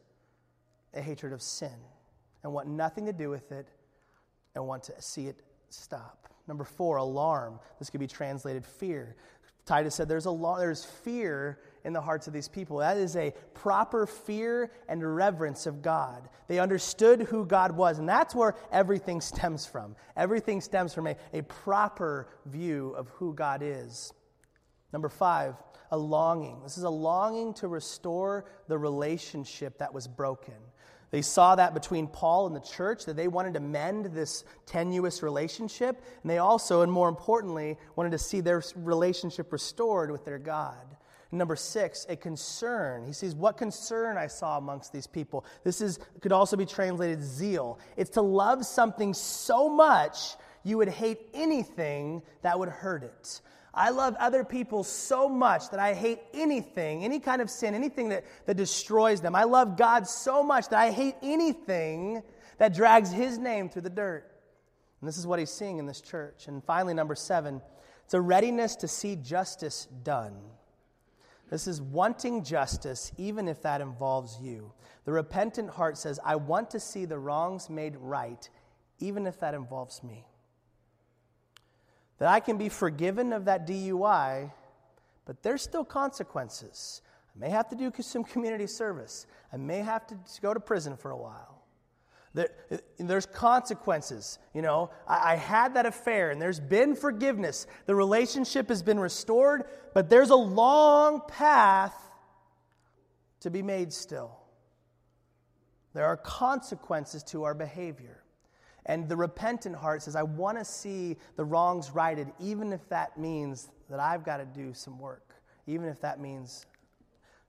a 0.92 1.00
hatred 1.00 1.32
of 1.32 1.40
sin. 1.40 1.72
And 2.42 2.52
want 2.52 2.68
nothing 2.68 3.06
to 3.06 3.12
do 3.12 3.30
with 3.30 3.52
it 3.52 3.68
and 4.54 4.66
want 4.66 4.82
to 4.84 5.00
see 5.00 5.28
it 5.28 5.40
stop. 5.68 6.28
Number 6.48 6.64
four, 6.64 6.96
alarm. 6.96 7.60
This 7.78 7.90
could 7.90 8.00
be 8.00 8.06
translated 8.06 8.66
fear. 8.66 9.14
Titus 9.64 9.94
said 9.94 10.08
there's, 10.08 10.26
a 10.26 10.56
there's 10.58 10.84
fear 10.84 11.60
in 11.84 11.92
the 11.92 12.00
hearts 12.00 12.26
of 12.26 12.32
these 12.32 12.48
people. 12.48 12.78
That 12.78 12.96
is 12.96 13.16
a 13.16 13.32
proper 13.54 14.06
fear 14.06 14.70
and 14.88 15.16
reverence 15.16 15.66
of 15.66 15.82
God. 15.82 16.28
They 16.48 16.58
understood 16.58 17.22
who 17.22 17.46
God 17.46 17.72
was, 17.72 17.98
and 17.98 18.08
that's 18.08 18.34
where 18.34 18.54
everything 18.72 19.20
stems 19.20 19.66
from. 19.66 19.96
Everything 20.16 20.60
stems 20.60 20.92
from 20.94 21.06
a, 21.06 21.16
a 21.32 21.42
proper 21.42 22.28
view 22.46 22.94
of 22.96 23.08
who 23.10 23.34
God 23.34 23.62
is. 23.62 24.12
Number 24.92 25.08
five, 25.08 25.54
a 25.90 25.98
longing. 25.98 26.62
This 26.62 26.78
is 26.78 26.84
a 26.84 26.90
longing 26.90 27.54
to 27.54 27.68
restore 27.68 28.44
the 28.68 28.78
relationship 28.78 29.78
that 29.78 29.92
was 29.92 30.06
broken. 30.06 30.54
They 31.10 31.22
saw 31.22 31.56
that 31.56 31.74
between 31.74 32.06
Paul 32.06 32.46
and 32.46 32.54
the 32.54 32.60
church, 32.60 33.04
that 33.06 33.16
they 33.16 33.26
wanted 33.26 33.54
to 33.54 33.60
mend 33.60 34.06
this 34.06 34.44
tenuous 34.64 35.22
relationship. 35.22 36.04
And 36.22 36.30
they 36.30 36.38
also, 36.38 36.82
and 36.82 36.92
more 36.92 37.08
importantly, 37.08 37.76
wanted 37.96 38.12
to 38.12 38.18
see 38.18 38.40
their 38.40 38.62
relationship 38.76 39.52
restored 39.52 40.12
with 40.12 40.24
their 40.24 40.38
God. 40.38 40.96
Number 41.32 41.54
six, 41.54 42.06
a 42.08 42.16
concern. 42.16 43.04
He 43.04 43.12
sees 43.12 43.36
what 43.36 43.56
concern 43.56 44.16
I 44.16 44.26
saw 44.26 44.58
amongst 44.58 44.92
these 44.92 45.06
people. 45.06 45.44
This 45.62 45.80
is 45.80 46.00
could 46.20 46.32
also 46.32 46.56
be 46.56 46.66
translated 46.66 47.22
zeal. 47.22 47.78
It's 47.96 48.10
to 48.10 48.22
love 48.22 48.66
something 48.66 49.14
so 49.14 49.68
much 49.68 50.34
you 50.64 50.76
would 50.78 50.88
hate 50.88 51.28
anything 51.32 52.22
that 52.42 52.58
would 52.58 52.68
hurt 52.68 53.04
it. 53.04 53.40
I 53.72 53.90
love 53.90 54.16
other 54.18 54.42
people 54.42 54.82
so 54.82 55.28
much 55.28 55.70
that 55.70 55.78
I 55.78 55.94
hate 55.94 56.18
anything, 56.34 57.04
any 57.04 57.20
kind 57.20 57.40
of 57.40 57.48
sin, 57.48 57.74
anything 57.74 58.08
that, 58.08 58.24
that 58.46 58.56
destroys 58.56 59.20
them. 59.20 59.36
I 59.36 59.44
love 59.44 59.76
God 59.76 60.08
so 60.08 60.42
much 60.42 60.68
that 60.70 60.80
I 60.80 60.90
hate 60.90 61.14
anything 61.22 62.22
that 62.58 62.74
drags 62.74 63.12
his 63.12 63.38
name 63.38 63.68
through 63.68 63.82
the 63.82 63.90
dirt. 63.90 64.28
And 65.00 65.06
this 65.06 65.16
is 65.16 65.26
what 65.26 65.38
he's 65.38 65.52
seeing 65.52 65.78
in 65.78 65.86
this 65.86 66.00
church. 66.00 66.48
And 66.48 66.64
finally, 66.64 66.94
number 66.94 67.14
seven, 67.14 67.62
it's 68.04 68.14
a 68.14 68.20
readiness 68.20 68.74
to 68.76 68.88
see 68.88 69.14
justice 69.14 69.86
done. 70.02 70.34
This 71.50 71.66
is 71.66 71.82
wanting 71.82 72.44
justice, 72.44 73.10
even 73.18 73.48
if 73.48 73.60
that 73.62 73.80
involves 73.80 74.38
you. 74.40 74.72
The 75.04 75.10
repentant 75.10 75.70
heart 75.70 75.98
says, 75.98 76.20
I 76.24 76.36
want 76.36 76.70
to 76.70 76.80
see 76.80 77.04
the 77.04 77.18
wrongs 77.18 77.68
made 77.68 77.96
right, 77.96 78.48
even 79.00 79.26
if 79.26 79.40
that 79.40 79.54
involves 79.54 80.04
me. 80.04 80.24
That 82.18 82.28
I 82.28 82.38
can 82.38 82.56
be 82.56 82.68
forgiven 82.68 83.32
of 83.32 83.46
that 83.46 83.66
DUI, 83.66 84.52
but 85.24 85.42
there's 85.42 85.62
still 85.62 85.84
consequences. 85.84 87.02
I 87.34 87.38
may 87.40 87.50
have 87.50 87.68
to 87.70 87.76
do 87.76 87.90
some 88.00 88.22
community 88.32 88.68
service, 88.68 89.26
I 89.52 89.56
may 89.56 89.78
have 89.78 90.06
to 90.06 90.16
go 90.40 90.54
to 90.54 90.60
prison 90.60 90.96
for 90.96 91.10
a 91.10 91.16
while. 91.16 91.59
There, 92.32 92.48
there's 92.98 93.26
consequences. 93.26 94.38
You 94.54 94.62
know, 94.62 94.90
I, 95.06 95.32
I, 95.32 95.36
had 95.36 95.74
that 95.74 95.84
affair 95.84 96.30
and 96.30 96.40
there's 96.40 96.60
been 96.60 96.94
forgiveness. 96.94 97.66
The 97.86 97.94
relationship 97.96 98.68
has 98.68 98.84
been 98.84 99.00
restored, 99.00 99.64
but 99.94 100.08
there's 100.08 100.30
a 100.30 100.36
long 100.36 101.22
path 101.26 101.94
to 103.40 103.50
be 103.50 103.62
made 103.62 103.92
still. 103.92 104.38
There 105.92 106.06
are 106.06 106.16
consequences 106.16 107.24
to 107.24 107.42
our 107.42 107.54
behavior. 107.54 108.22
And 108.86 109.08
the 109.08 109.16
repentant 109.16 109.76
heart 109.76 110.02
says, 110.02 110.14
I 110.14 110.22
want 110.22 110.58
to 110.58 110.64
see 110.64 111.16
the 111.36 111.44
wrongs 111.44 111.90
righted, 111.90 112.28
even 112.38 112.72
if 112.72 112.88
that 112.90 113.18
means 113.18 113.68
that 113.90 113.98
I've 113.98 114.24
got 114.24 114.36
to 114.36 114.44
do 114.44 114.72
some 114.72 114.98
work, 114.98 115.34
even 115.66 115.88
if 115.88 116.00
that 116.00 116.20
means 116.20 116.66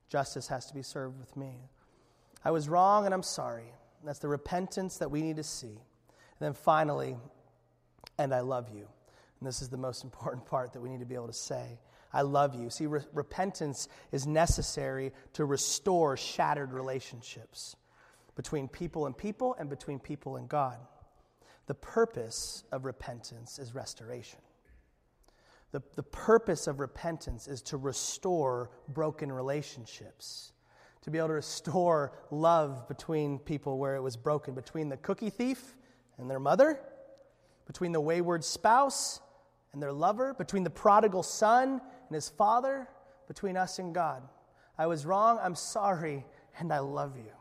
justice 0.10 0.48
has 0.48 0.66
to 0.66 0.74
be 0.74 0.82
served 0.82 1.20
with 1.20 1.38
me. 1.38 1.54
I 2.44 2.52
was 2.52 2.68
wrong 2.68 3.06
and 3.06 3.14
I'm 3.14 3.24
sorry. 3.24 3.72
That's 4.04 4.20
the 4.20 4.28
repentance 4.28 4.98
that 4.98 5.12
we 5.12 5.22
need 5.22 5.36
to 5.38 5.44
see. 5.44 5.68
And 5.68 6.40
then 6.40 6.54
finally, 6.54 7.18
and 8.18 8.34
I 8.34 8.42
love 8.42 8.70
you. 8.70 8.88
And 9.40 9.48
this 9.48 9.62
is 9.62 9.70
the 9.70 9.78
most 9.78 10.04
important 10.06 10.46
part 10.46 10.74
that 10.74 10.82
we 10.82 10.90
need 10.90 11.00
to 11.00 11.06
be 11.06 11.16
able 11.16 11.28
to 11.28 11.34
say. 11.34 11.80
I 12.14 12.22
love 12.24 12.56
you. 12.56 12.70
See, 12.70 12.88
re- 12.88 13.02
repentance 13.14 13.88
is 14.12 14.28
necessary 14.28 15.14
to 15.34 15.46
restore 15.46 16.18
shattered 16.18 16.74
relationships 16.74 17.76
between 18.36 18.68
people 18.68 19.06
and 19.06 19.18
people 19.18 19.56
and 19.58 19.70
between 19.70 20.00
people 20.00 20.36
and 20.36 20.50
God. 20.50 20.78
The 21.68 21.76
purpose 21.76 22.64
of 22.72 22.86
repentance 22.86 23.60
is 23.60 23.74
restoration. 23.74 24.40
The, 25.72 25.82
the 25.96 26.04
purpose 26.04 26.68
of 26.68 26.80
repentance 26.82 27.48
is 27.48 27.62
to 27.64 27.78
restore 27.78 28.72
broken 28.90 29.32
relationships 29.32 30.52
to 31.02 31.12
be 31.12 31.18
able 31.18 31.30
to 31.30 31.34
restore 31.34 32.12
love 32.30 32.88
between 32.88 33.40
people 33.40 33.78
where 33.78 33.96
it 33.96 34.02
was 34.02 34.16
broken, 34.16 34.54
between 34.54 34.90
the 34.90 34.98
cookie 34.98 35.30
thief 35.30 35.76
and 36.18 36.30
their 36.30 36.40
mother, 36.40 36.80
between 37.66 37.92
the 37.92 38.02
wayward 38.02 38.44
spouse 38.44 39.20
and 39.74 39.82
their 39.82 39.92
lover, 39.92 40.34
between 40.34 40.64
the 40.64 40.70
prodigal 40.70 41.24
son 41.24 41.82
and 42.08 42.16
his 42.16 42.30
father, 42.30 42.88
between 43.28 43.58
us 43.58 43.80
and 43.80 43.96
God. 43.96 44.22
I 44.78 44.88
was 44.88 45.06
wrong, 45.06 45.40
I'm 45.42 45.56
sorry, 45.56 46.26
and 46.60 46.72
I 46.72 46.80
love 46.80 47.18
you. 47.18 47.32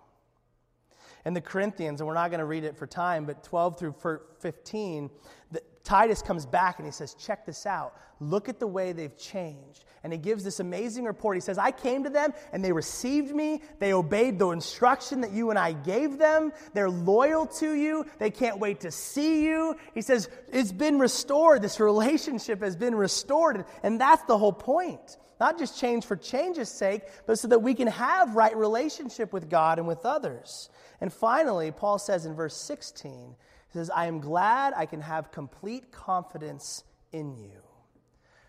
In 1.25 1.35
the 1.35 1.40
Corinthians, 1.40 2.01
and 2.01 2.09
we're 2.09 2.14
not 2.14 2.31
going 2.31 2.38
to 2.38 2.46
read 2.46 2.64
it 2.64 2.77
for 2.77 2.87
time, 2.87 3.27
but 3.27 3.42
12 3.44 3.79
through 3.79 4.20
15, 4.38 5.11
the, 5.51 5.62
Titus 5.83 6.21
comes 6.21 6.45
back 6.45 6.79
and 6.79 6.87
he 6.87 6.93
says, 6.93 7.14
Check 7.14 7.47
this 7.47 7.64
out. 7.64 7.95
Look 8.21 8.49
at 8.49 8.61
the 8.61 8.66
way 8.66 8.93
they've 8.93 9.16
changed. 9.16 9.85
And 10.03 10.12
he 10.12 10.19
gives 10.19 10.45
this 10.45 10.61
amazing 10.61 11.05
report. 11.05 11.37
He 11.37 11.40
says, 11.40 11.59
I 11.59 11.71
came 11.71 12.05
to 12.05 12.11
them 12.11 12.33
and 12.53 12.64
they 12.64 12.73
received 12.73 13.35
me. 13.35 13.62
They 13.79 13.93
obeyed 13.93 14.38
the 14.38 14.51
instruction 14.51 15.23
that 15.23 15.33
you 15.33 15.51
and 15.51 15.59
I 15.59 15.73
gave 15.73 16.19
them. 16.19 16.53
They're 16.75 16.90
loyal 16.90 17.47
to 17.47 17.75
you. 17.75 18.07
They 18.19 18.31
can't 18.31 18.59
wait 18.59 18.81
to 18.81 18.90
see 18.90 19.45
you. 19.45 19.77
He 19.95 20.03
says, 20.03 20.29
It's 20.53 20.73
been 20.73 20.99
restored. 20.99 21.62
This 21.62 21.81
relationship 21.81 22.62
has 22.62 22.77
been 22.77 22.95
restored. 22.95 23.64
And 23.83 24.01
that's 24.01 24.23
the 24.25 24.37
whole 24.37 24.53
point. 24.53 25.16
Not 25.40 25.59
just 25.59 25.81
change 25.81 26.05
for 26.05 26.16
change's 26.16 26.69
sake, 26.69 27.03
but 27.27 27.38
so 27.38 27.49
that 27.49 27.62
we 27.62 27.73
can 27.73 27.88
have 27.88 28.37
right 28.37 28.55
relationship 28.55 29.33
with 29.33 29.49
God 29.49 29.79
and 29.79 29.88
with 29.88 30.05
others. 30.05 30.69
And 31.01 31.11
finally, 31.11 31.71
Paul 31.71 31.99
says 31.99 32.27
in 32.27 32.35
verse 32.35 32.55
16, 32.55 33.35
he 33.71 33.79
says, 33.79 33.91
I 33.91 34.07
am 34.07 34.21
glad 34.21 34.75
I 34.77 34.87
can 34.87 35.01
have 35.01 35.31
complete 35.31 35.93
confidence 35.93 36.83
in 37.13 37.37
you. 37.37 37.63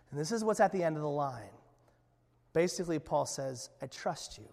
And 0.10 0.20
this 0.20 0.32
is 0.32 0.44
what's 0.44 0.60
at 0.60 0.72
the 0.72 0.84
end 0.84 0.96
of 0.98 1.04
the 1.04 1.10
line. 1.10 1.54
Basically, 2.54 3.00
Paul 3.00 3.26
says, 3.26 3.70
I 3.82 3.86
trust 3.86 4.40
you. 4.40 4.48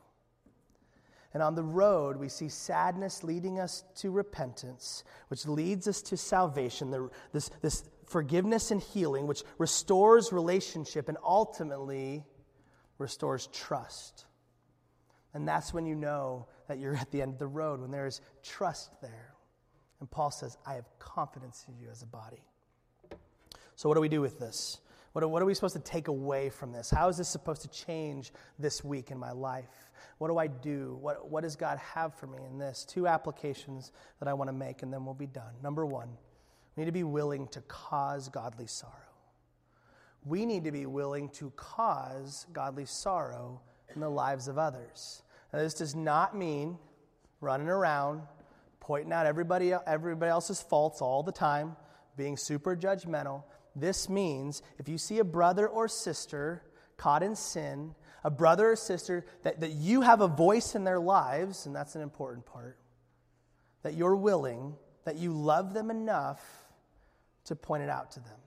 And 1.34 1.42
on 1.42 1.54
the 1.54 1.62
road, 1.62 2.16
we 2.16 2.28
see 2.28 2.48
sadness 2.48 3.24
leading 3.24 3.58
us 3.58 3.84
to 3.96 4.10
repentance, 4.10 5.04
which 5.28 5.46
leads 5.46 5.88
us 5.88 6.02
to 6.02 6.16
salvation, 6.16 6.90
the, 6.90 7.10
this, 7.32 7.50
this 7.60 7.84
forgiveness 8.06 8.70
and 8.70 8.80
healing, 8.80 9.26
which 9.26 9.42
restores 9.58 10.32
relationship 10.32 11.08
and 11.08 11.18
ultimately 11.22 12.24
restores 12.98 13.48
trust. 13.52 14.26
And 15.34 15.46
that's 15.46 15.72
when 15.74 15.86
you 15.86 15.94
know 15.94 16.46
that 16.68 16.78
you're 16.78 16.96
at 16.96 17.10
the 17.10 17.22
end 17.22 17.34
of 17.34 17.38
the 17.38 17.46
road, 17.46 17.80
when 17.80 17.90
there 17.90 18.06
is 18.06 18.20
trust 18.42 18.90
there. 19.00 19.34
And 20.00 20.10
Paul 20.10 20.30
says, 20.30 20.56
I 20.66 20.74
have 20.74 20.86
confidence 20.98 21.64
in 21.68 21.76
you 21.78 21.88
as 21.90 22.02
a 22.02 22.06
body. 22.06 22.42
So, 23.74 23.88
what 23.88 23.94
do 23.94 24.00
we 24.00 24.08
do 24.08 24.20
with 24.20 24.38
this? 24.38 24.78
What 25.12 25.24
are, 25.24 25.28
what 25.28 25.42
are 25.42 25.46
we 25.46 25.54
supposed 25.54 25.74
to 25.74 25.82
take 25.82 26.08
away 26.08 26.50
from 26.50 26.72
this? 26.72 26.90
How 26.90 27.08
is 27.08 27.16
this 27.16 27.28
supposed 27.28 27.62
to 27.62 27.68
change 27.68 28.32
this 28.58 28.84
week 28.84 29.10
in 29.10 29.18
my 29.18 29.32
life? 29.32 29.90
What 30.18 30.28
do 30.28 30.38
I 30.38 30.46
do? 30.46 30.98
What, 31.00 31.30
what 31.30 31.42
does 31.42 31.56
God 31.56 31.78
have 31.78 32.14
for 32.14 32.26
me 32.26 32.38
in 32.50 32.58
this? 32.58 32.84
Two 32.84 33.06
applications 33.06 33.92
that 34.20 34.28
I 34.28 34.34
want 34.34 34.48
to 34.48 34.52
make, 34.52 34.82
and 34.82 34.92
then 34.92 35.04
we'll 35.04 35.14
be 35.14 35.26
done. 35.26 35.54
Number 35.62 35.86
one, 35.86 36.08
we 36.76 36.82
need 36.82 36.86
to 36.86 36.92
be 36.92 37.04
willing 37.04 37.48
to 37.48 37.60
cause 37.62 38.28
godly 38.28 38.66
sorrow. 38.66 38.92
We 40.24 40.44
need 40.44 40.64
to 40.64 40.72
be 40.72 40.86
willing 40.86 41.30
to 41.30 41.50
cause 41.56 42.46
godly 42.52 42.84
sorrow 42.84 43.60
in 43.94 44.00
the 44.00 44.08
lives 44.08 44.48
of 44.48 44.58
others. 44.58 45.22
Now, 45.52 45.60
this 45.60 45.74
does 45.74 45.94
not 45.94 46.36
mean 46.36 46.78
running 47.40 47.68
around 47.68 48.22
pointing 48.88 49.12
out 49.12 49.26
everybody, 49.26 49.74
everybody 49.86 50.30
else's 50.30 50.62
faults 50.62 51.02
all 51.02 51.22
the 51.22 51.30
time, 51.30 51.76
being 52.16 52.38
super 52.38 52.74
judgmental. 52.74 53.42
This 53.76 54.08
means 54.08 54.62
if 54.78 54.88
you 54.88 54.96
see 54.96 55.18
a 55.18 55.24
brother 55.24 55.68
or 55.68 55.88
sister 55.88 56.62
caught 56.96 57.22
in 57.22 57.36
sin, 57.36 57.94
a 58.24 58.30
brother 58.30 58.70
or 58.70 58.76
sister 58.76 59.26
that, 59.42 59.60
that 59.60 59.72
you 59.72 60.00
have 60.00 60.22
a 60.22 60.26
voice 60.26 60.74
in 60.74 60.84
their 60.84 60.98
lives, 60.98 61.66
and 61.66 61.76
that's 61.76 61.96
an 61.96 62.00
important 62.00 62.46
part, 62.46 62.78
that 63.82 63.92
you're 63.92 64.16
willing, 64.16 64.74
that 65.04 65.16
you 65.16 65.34
love 65.34 65.74
them 65.74 65.90
enough 65.90 66.40
to 67.44 67.54
point 67.54 67.82
it 67.82 67.90
out 67.90 68.12
to 68.12 68.20
them. 68.20 68.38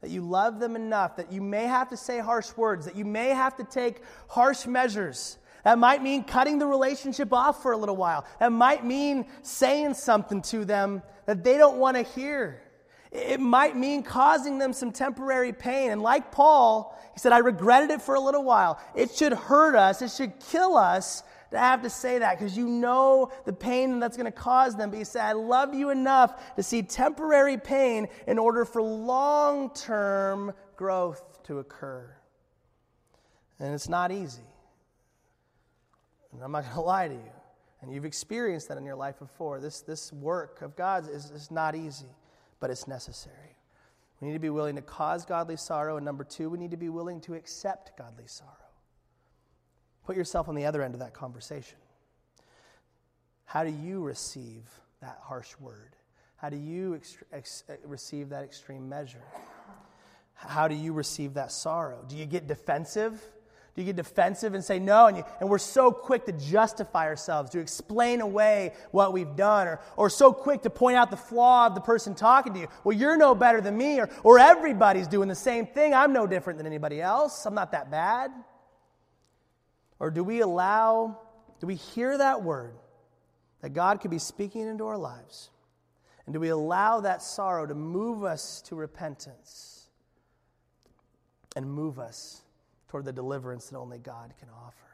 That 0.00 0.08
you 0.08 0.22
love 0.22 0.58
them 0.58 0.74
enough 0.74 1.16
that 1.16 1.30
you 1.30 1.42
may 1.42 1.64
have 1.64 1.90
to 1.90 1.98
say 1.98 2.18
harsh 2.18 2.48
words, 2.56 2.86
that 2.86 2.96
you 2.96 3.04
may 3.04 3.28
have 3.28 3.56
to 3.56 3.64
take 3.64 4.00
harsh 4.26 4.66
measures 4.66 5.36
that 5.66 5.80
might 5.80 6.00
mean 6.00 6.22
cutting 6.22 6.60
the 6.60 6.66
relationship 6.66 7.32
off 7.32 7.60
for 7.60 7.72
a 7.72 7.76
little 7.76 7.96
while. 7.96 8.24
That 8.38 8.52
might 8.52 8.84
mean 8.84 9.26
saying 9.42 9.94
something 9.94 10.40
to 10.42 10.64
them 10.64 11.02
that 11.26 11.42
they 11.42 11.58
don't 11.58 11.78
want 11.78 11.96
to 11.96 12.04
hear. 12.04 12.62
It 13.10 13.40
might 13.40 13.76
mean 13.76 14.04
causing 14.04 14.58
them 14.58 14.72
some 14.72 14.92
temporary 14.92 15.52
pain. 15.52 15.90
And 15.90 16.00
like 16.00 16.30
Paul, 16.30 16.96
he 17.14 17.18
said, 17.18 17.32
I 17.32 17.38
regretted 17.38 17.90
it 17.90 18.00
for 18.00 18.14
a 18.14 18.20
little 18.20 18.44
while. 18.44 18.78
It 18.94 19.10
should 19.10 19.32
hurt 19.32 19.74
us, 19.74 20.02
it 20.02 20.12
should 20.12 20.38
kill 20.38 20.76
us 20.76 21.24
to 21.50 21.58
have 21.58 21.82
to 21.82 21.90
say 21.90 22.20
that 22.20 22.38
because 22.38 22.56
you 22.56 22.68
know 22.68 23.32
the 23.44 23.52
pain 23.52 23.98
that's 23.98 24.16
going 24.16 24.32
to 24.32 24.38
cause 24.38 24.76
them. 24.76 24.90
But 24.90 25.00
he 25.00 25.04
said, 25.04 25.24
I 25.24 25.32
love 25.32 25.74
you 25.74 25.90
enough 25.90 26.54
to 26.54 26.62
see 26.62 26.82
temporary 26.82 27.58
pain 27.58 28.06
in 28.28 28.38
order 28.38 28.64
for 28.64 28.80
long 28.80 29.74
term 29.74 30.54
growth 30.76 31.42
to 31.42 31.58
occur. 31.58 32.08
And 33.58 33.74
it's 33.74 33.88
not 33.88 34.12
easy. 34.12 34.44
And 36.36 36.44
I'm 36.44 36.52
not 36.52 36.64
going 36.64 36.74
to 36.76 36.80
lie 36.80 37.08
to 37.08 37.14
you. 37.14 37.32
And 37.82 37.92
you've 37.92 38.04
experienced 38.04 38.68
that 38.68 38.78
in 38.78 38.84
your 38.84 38.96
life 38.96 39.18
before. 39.18 39.60
This, 39.60 39.80
this 39.80 40.12
work 40.12 40.62
of 40.62 40.76
God 40.76 41.08
is, 41.10 41.30
is 41.30 41.50
not 41.50 41.74
easy, 41.74 42.06
but 42.58 42.70
it's 42.70 42.88
necessary. 42.88 43.56
We 44.20 44.28
need 44.28 44.34
to 44.34 44.40
be 44.40 44.50
willing 44.50 44.76
to 44.76 44.82
cause 44.82 45.26
godly 45.26 45.56
sorrow. 45.56 45.96
And 45.96 46.04
number 46.04 46.24
two, 46.24 46.48
we 46.48 46.58
need 46.58 46.70
to 46.70 46.76
be 46.76 46.88
willing 46.88 47.20
to 47.22 47.34
accept 47.34 47.96
godly 47.98 48.26
sorrow. 48.26 48.52
Put 50.04 50.16
yourself 50.16 50.48
on 50.48 50.54
the 50.54 50.64
other 50.64 50.82
end 50.82 50.94
of 50.94 51.00
that 51.00 51.12
conversation. 51.12 51.78
How 53.44 53.62
do 53.62 53.70
you 53.70 54.02
receive 54.02 54.64
that 55.00 55.18
harsh 55.22 55.54
word? 55.60 55.96
How 56.36 56.48
do 56.48 56.56
you 56.56 56.94
ex- 56.94 57.18
ex- 57.32 57.64
receive 57.84 58.30
that 58.30 58.44
extreme 58.44 58.88
measure? 58.88 59.22
How 60.34 60.68
do 60.68 60.74
you 60.74 60.92
receive 60.92 61.34
that 61.34 61.50
sorrow? 61.50 62.04
Do 62.08 62.16
you 62.16 62.26
get 62.26 62.46
defensive 62.46 63.22
Do 63.76 63.82
you 63.82 63.92
get 63.92 63.96
defensive 63.96 64.54
and 64.54 64.64
say 64.64 64.78
no? 64.78 65.06
And, 65.06 65.18
you, 65.18 65.24
and 65.38 65.50
we're 65.50 65.58
so 65.58 65.92
quick 65.92 66.24
to 66.24 66.32
justify 66.32 67.04
ourselves, 67.04 67.50
to 67.50 67.58
explain 67.60 68.22
away 68.22 68.72
what 68.90 69.12
we've 69.12 69.36
done, 69.36 69.66
or, 69.66 69.80
or 69.98 70.08
so 70.08 70.32
quick 70.32 70.62
to 70.62 70.70
point 70.70 70.96
out 70.96 71.10
the 71.10 71.16
flaw 71.18 71.66
of 71.66 71.74
the 71.74 71.82
person 71.82 72.14
talking 72.14 72.54
to 72.54 72.60
you. 72.60 72.68
Well, 72.84 72.96
you're 72.96 73.18
no 73.18 73.34
better 73.34 73.60
than 73.60 73.76
me, 73.76 74.00
or, 74.00 74.08
or 74.24 74.38
everybody's 74.38 75.06
doing 75.06 75.28
the 75.28 75.34
same 75.34 75.66
thing. 75.66 75.92
I'm 75.92 76.14
no 76.14 76.26
different 76.26 76.56
than 76.56 76.66
anybody 76.66 77.02
else. 77.02 77.44
I'm 77.44 77.54
not 77.54 77.72
that 77.72 77.90
bad. 77.90 78.30
Or 79.98 80.10
do 80.10 80.24
we 80.24 80.40
allow, 80.40 81.18
do 81.60 81.66
we 81.66 81.74
hear 81.74 82.16
that 82.16 82.42
word 82.42 82.76
that 83.60 83.74
God 83.74 84.00
could 84.00 84.10
be 84.10 84.18
speaking 84.18 84.66
into 84.66 84.86
our 84.86 84.98
lives? 84.98 85.50
And 86.24 86.32
do 86.32 86.40
we 86.40 86.48
allow 86.48 87.00
that 87.00 87.20
sorrow 87.20 87.66
to 87.66 87.74
move 87.74 88.24
us 88.24 88.62
to 88.62 88.74
repentance 88.74 89.90
and 91.54 91.70
move 91.70 91.98
us 91.98 92.42
toward 92.88 93.04
the 93.04 93.12
deliverance 93.12 93.68
that 93.68 93.78
only 93.78 93.98
God 93.98 94.34
can 94.38 94.48
offer? 94.50 94.86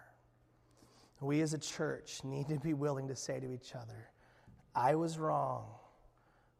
We 1.20 1.40
as 1.40 1.54
a 1.54 1.58
church 1.58 2.20
need 2.24 2.48
to 2.48 2.58
be 2.58 2.74
willing 2.74 3.06
to 3.06 3.14
say 3.14 3.38
to 3.38 3.52
each 3.52 3.74
other, 3.76 4.10
I 4.74 4.96
was 4.96 5.18
wrong, 5.18 5.66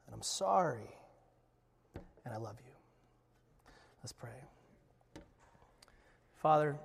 and 0.07 0.15
I'm 0.15 0.23
sorry, 0.23 0.95
and 2.25 2.33
I 2.33 2.37
love 2.37 2.57
you. 2.65 2.73
Let's 4.03 4.13
pray. 4.13 4.31
Father, 6.37 6.77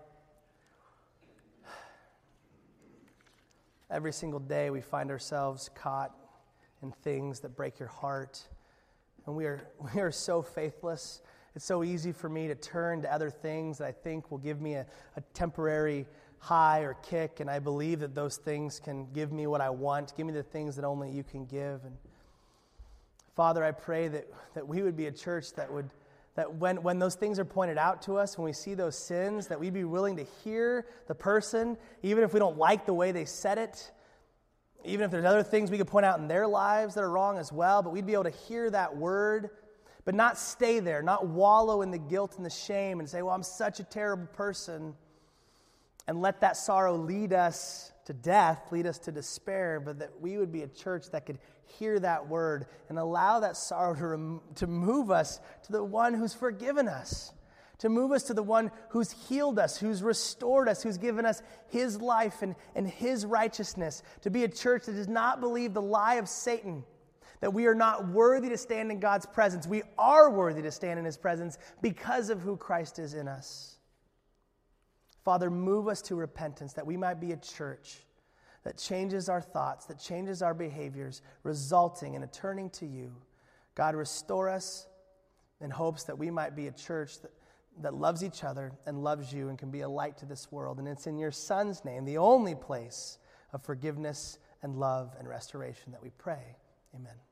every 3.89 4.13
single 4.13 4.39
day 4.39 4.69
we 4.69 4.81
find 4.81 5.11
ourselves 5.11 5.69
caught 5.75 6.15
in 6.81 6.91
things 6.91 7.39
that 7.41 7.55
break 7.55 7.79
your 7.79 7.89
heart. 7.89 8.41
And 9.25 9.35
we 9.35 9.45
are, 9.45 9.61
we 9.95 10.01
are 10.01 10.11
so 10.11 10.41
faithless. 10.41 11.21
It's 11.57 11.65
so 11.65 11.83
easy 11.83 12.11
for 12.11 12.29
me 12.29 12.47
to 12.49 12.53
turn 12.53 13.01
to 13.01 13.11
other 13.11 13.31
things 13.31 13.79
that 13.79 13.87
I 13.87 13.91
think 13.91 14.29
will 14.29 14.37
give 14.37 14.61
me 14.61 14.75
a, 14.75 14.85
a 15.15 15.21
temporary 15.33 16.05
high 16.37 16.81
or 16.81 16.93
kick, 17.01 17.39
and 17.39 17.49
I 17.49 17.57
believe 17.57 18.01
that 18.01 18.13
those 18.13 18.37
things 18.37 18.79
can 18.79 19.07
give 19.11 19.31
me 19.31 19.47
what 19.47 19.59
I 19.59 19.71
want. 19.71 20.15
Give 20.15 20.27
me 20.27 20.33
the 20.33 20.43
things 20.43 20.75
that 20.75 20.85
only 20.85 21.09
you 21.09 21.23
can 21.23 21.45
give. 21.45 21.83
And 21.83 21.97
Father, 23.35 23.65
I 23.65 23.71
pray 23.71 24.07
that, 24.07 24.27
that 24.53 24.67
we 24.67 24.83
would 24.83 24.95
be 24.95 25.07
a 25.07 25.11
church 25.11 25.53
that 25.53 25.73
would 25.73 25.89
that 26.35 26.53
when, 26.53 26.83
when 26.83 26.99
those 26.99 27.15
things 27.15 27.39
are 27.39 27.45
pointed 27.45 27.79
out 27.79 28.03
to 28.03 28.17
us, 28.17 28.37
when 28.37 28.45
we 28.45 28.53
see 28.53 28.75
those 28.75 28.95
sins, 28.95 29.47
that 29.47 29.59
we'd 29.59 29.73
be 29.73 29.83
willing 29.83 30.17
to 30.17 30.25
hear 30.43 30.85
the 31.07 31.15
person, 31.15 31.75
even 32.03 32.23
if 32.23 32.33
we 32.33 32.39
don't 32.39 32.59
like 32.59 32.85
the 32.85 32.93
way 32.93 33.11
they 33.11 33.25
said 33.25 33.57
it, 33.57 33.91
even 34.85 35.05
if 35.05 35.09
there's 35.09 35.25
other 35.25 35.41
things 35.41 35.71
we 35.71 35.79
could 35.79 35.87
point 35.87 36.05
out 36.05 36.19
in 36.19 36.27
their 36.27 36.45
lives 36.45 36.93
that 36.93 37.03
are 37.03 37.09
wrong 37.09 37.39
as 37.39 37.51
well, 37.51 37.81
but 37.81 37.91
we'd 37.91 38.05
be 38.05 38.13
able 38.13 38.25
to 38.25 38.29
hear 38.29 38.69
that 38.69 38.95
word, 38.95 39.49
but 40.07 40.15
not 40.15 40.37
stay 40.37 40.79
there, 40.79 41.01
not 41.01 41.27
wallow 41.27 41.81
in 41.81 41.91
the 41.91 41.97
guilt 41.97 42.37
and 42.37 42.45
the 42.45 42.49
shame 42.49 43.01
and 43.01 43.09
say, 43.09 43.21
well, 43.21 43.35
I'm 43.35 43.43
such 43.43 43.81
a 43.81 43.83
terrible 43.83 44.27
person, 44.27 44.95
and 46.07 46.21
let 46.21 46.39
that 46.39 46.55
sorrow 46.55 46.95
lead 46.95 47.33
us 47.33 47.91
to 48.05 48.13
death, 48.13 48.71
lead 48.71 48.87
us 48.87 48.99
to 48.99 49.11
despair, 49.11 49.81
but 49.81 49.99
that 49.99 50.21
we 50.21 50.37
would 50.37 50.49
be 50.49 50.63
a 50.63 50.67
church 50.69 51.11
that 51.11 51.25
could 51.25 51.39
hear 51.65 51.99
that 51.99 52.29
word 52.29 52.67
and 52.87 52.97
allow 52.97 53.41
that 53.41 53.57
sorrow 53.57 53.93
to, 53.95 54.07
rem- 54.07 54.41
to 54.55 54.65
move 54.65 55.11
us 55.11 55.41
to 55.63 55.73
the 55.73 55.83
one 55.83 56.13
who's 56.13 56.33
forgiven 56.33 56.87
us 56.87 57.33
to 57.79 57.89
move 57.89 58.11
us 58.11 58.23
to 58.23 58.33
the 58.33 58.41
one 58.41 58.71
who's 58.89 59.11
healed 59.11 59.59
us, 59.59 59.77
who's 59.77 60.01
restored 60.01 60.67
us, 60.67 60.81
who's 60.81 60.97
given 60.97 61.27
us 61.27 61.43
his 61.67 62.01
life 62.01 62.41
and, 62.41 62.55
and 62.75 62.87
his 62.87 63.23
righteousness, 63.23 64.01
to 64.21 64.31
be 64.31 64.43
a 64.43 64.47
church 64.47 64.87
that 64.87 64.93
does 64.93 65.07
not 65.07 65.41
believe 65.41 65.75
the 65.75 65.81
lie 65.81 66.15
of 66.15 66.27
Satan, 66.27 66.83
that 67.41 67.53
we 67.53 67.65
are 67.67 67.75
not 67.75 68.07
worthy 68.07 68.49
to 68.49 68.57
stand 68.57 68.91
in 68.91 68.99
God's 68.99 69.25
presence. 69.25 69.67
We 69.67 69.83
are 69.97 70.29
worthy 70.29 70.61
to 70.61 70.71
stand 70.71 70.99
in 70.99 71.05
his 71.05 71.17
presence 71.17 71.57
because 71.81 72.29
of 72.29 72.41
who 72.41 72.57
Christ 72.57 72.99
is 72.99 73.13
in 73.13 73.27
us. 73.27 73.77
Father, 75.23 75.49
move 75.49 75.87
us 75.87 76.01
to 76.03 76.15
repentance 76.15 76.73
that 76.73 76.85
we 76.85 76.97
might 76.97 77.19
be 77.19 77.33
a 77.33 77.37
church 77.37 77.99
that 78.63 78.77
changes 78.77 79.29
our 79.29 79.41
thoughts, 79.41 79.85
that 79.85 79.99
changes 79.99 80.41
our 80.41 80.53
behaviors, 80.53 81.21
resulting 81.43 82.15
in 82.15 82.23
a 82.23 82.27
turning 82.27 82.69
to 82.71 82.85
you. 82.85 83.15
God, 83.75 83.95
restore 83.95 84.49
us 84.49 84.87
in 85.61 85.69
hopes 85.69 86.03
that 86.05 86.17
we 86.17 86.31
might 86.31 86.55
be 86.55 86.67
a 86.67 86.71
church 86.71 87.21
that 87.21 87.31
that 87.81 87.93
loves 87.93 88.23
each 88.23 88.43
other 88.43 88.71
and 88.85 89.03
loves 89.03 89.31
you 89.31 89.49
and 89.49 89.57
can 89.57 89.69
be 89.69 89.81
a 89.81 89.89
light 89.89 90.17
to 90.17 90.25
this 90.25 90.51
world. 90.51 90.79
And 90.79 90.87
it's 90.87 91.07
in 91.07 91.17
your 91.17 91.31
Son's 91.31 91.85
name, 91.85 92.05
the 92.05 92.17
only 92.17 92.55
place 92.55 93.19
of 93.53 93.63
forgiveness 93.63 94.39
and 94.63 94.75
love 94.75 95.15
and 95.19 95.27
restoration, 95.27 95.91
that 95.91 96.01
we 96.01 96.09
pray. 96.17 96.55
Amen. 96.95 97.26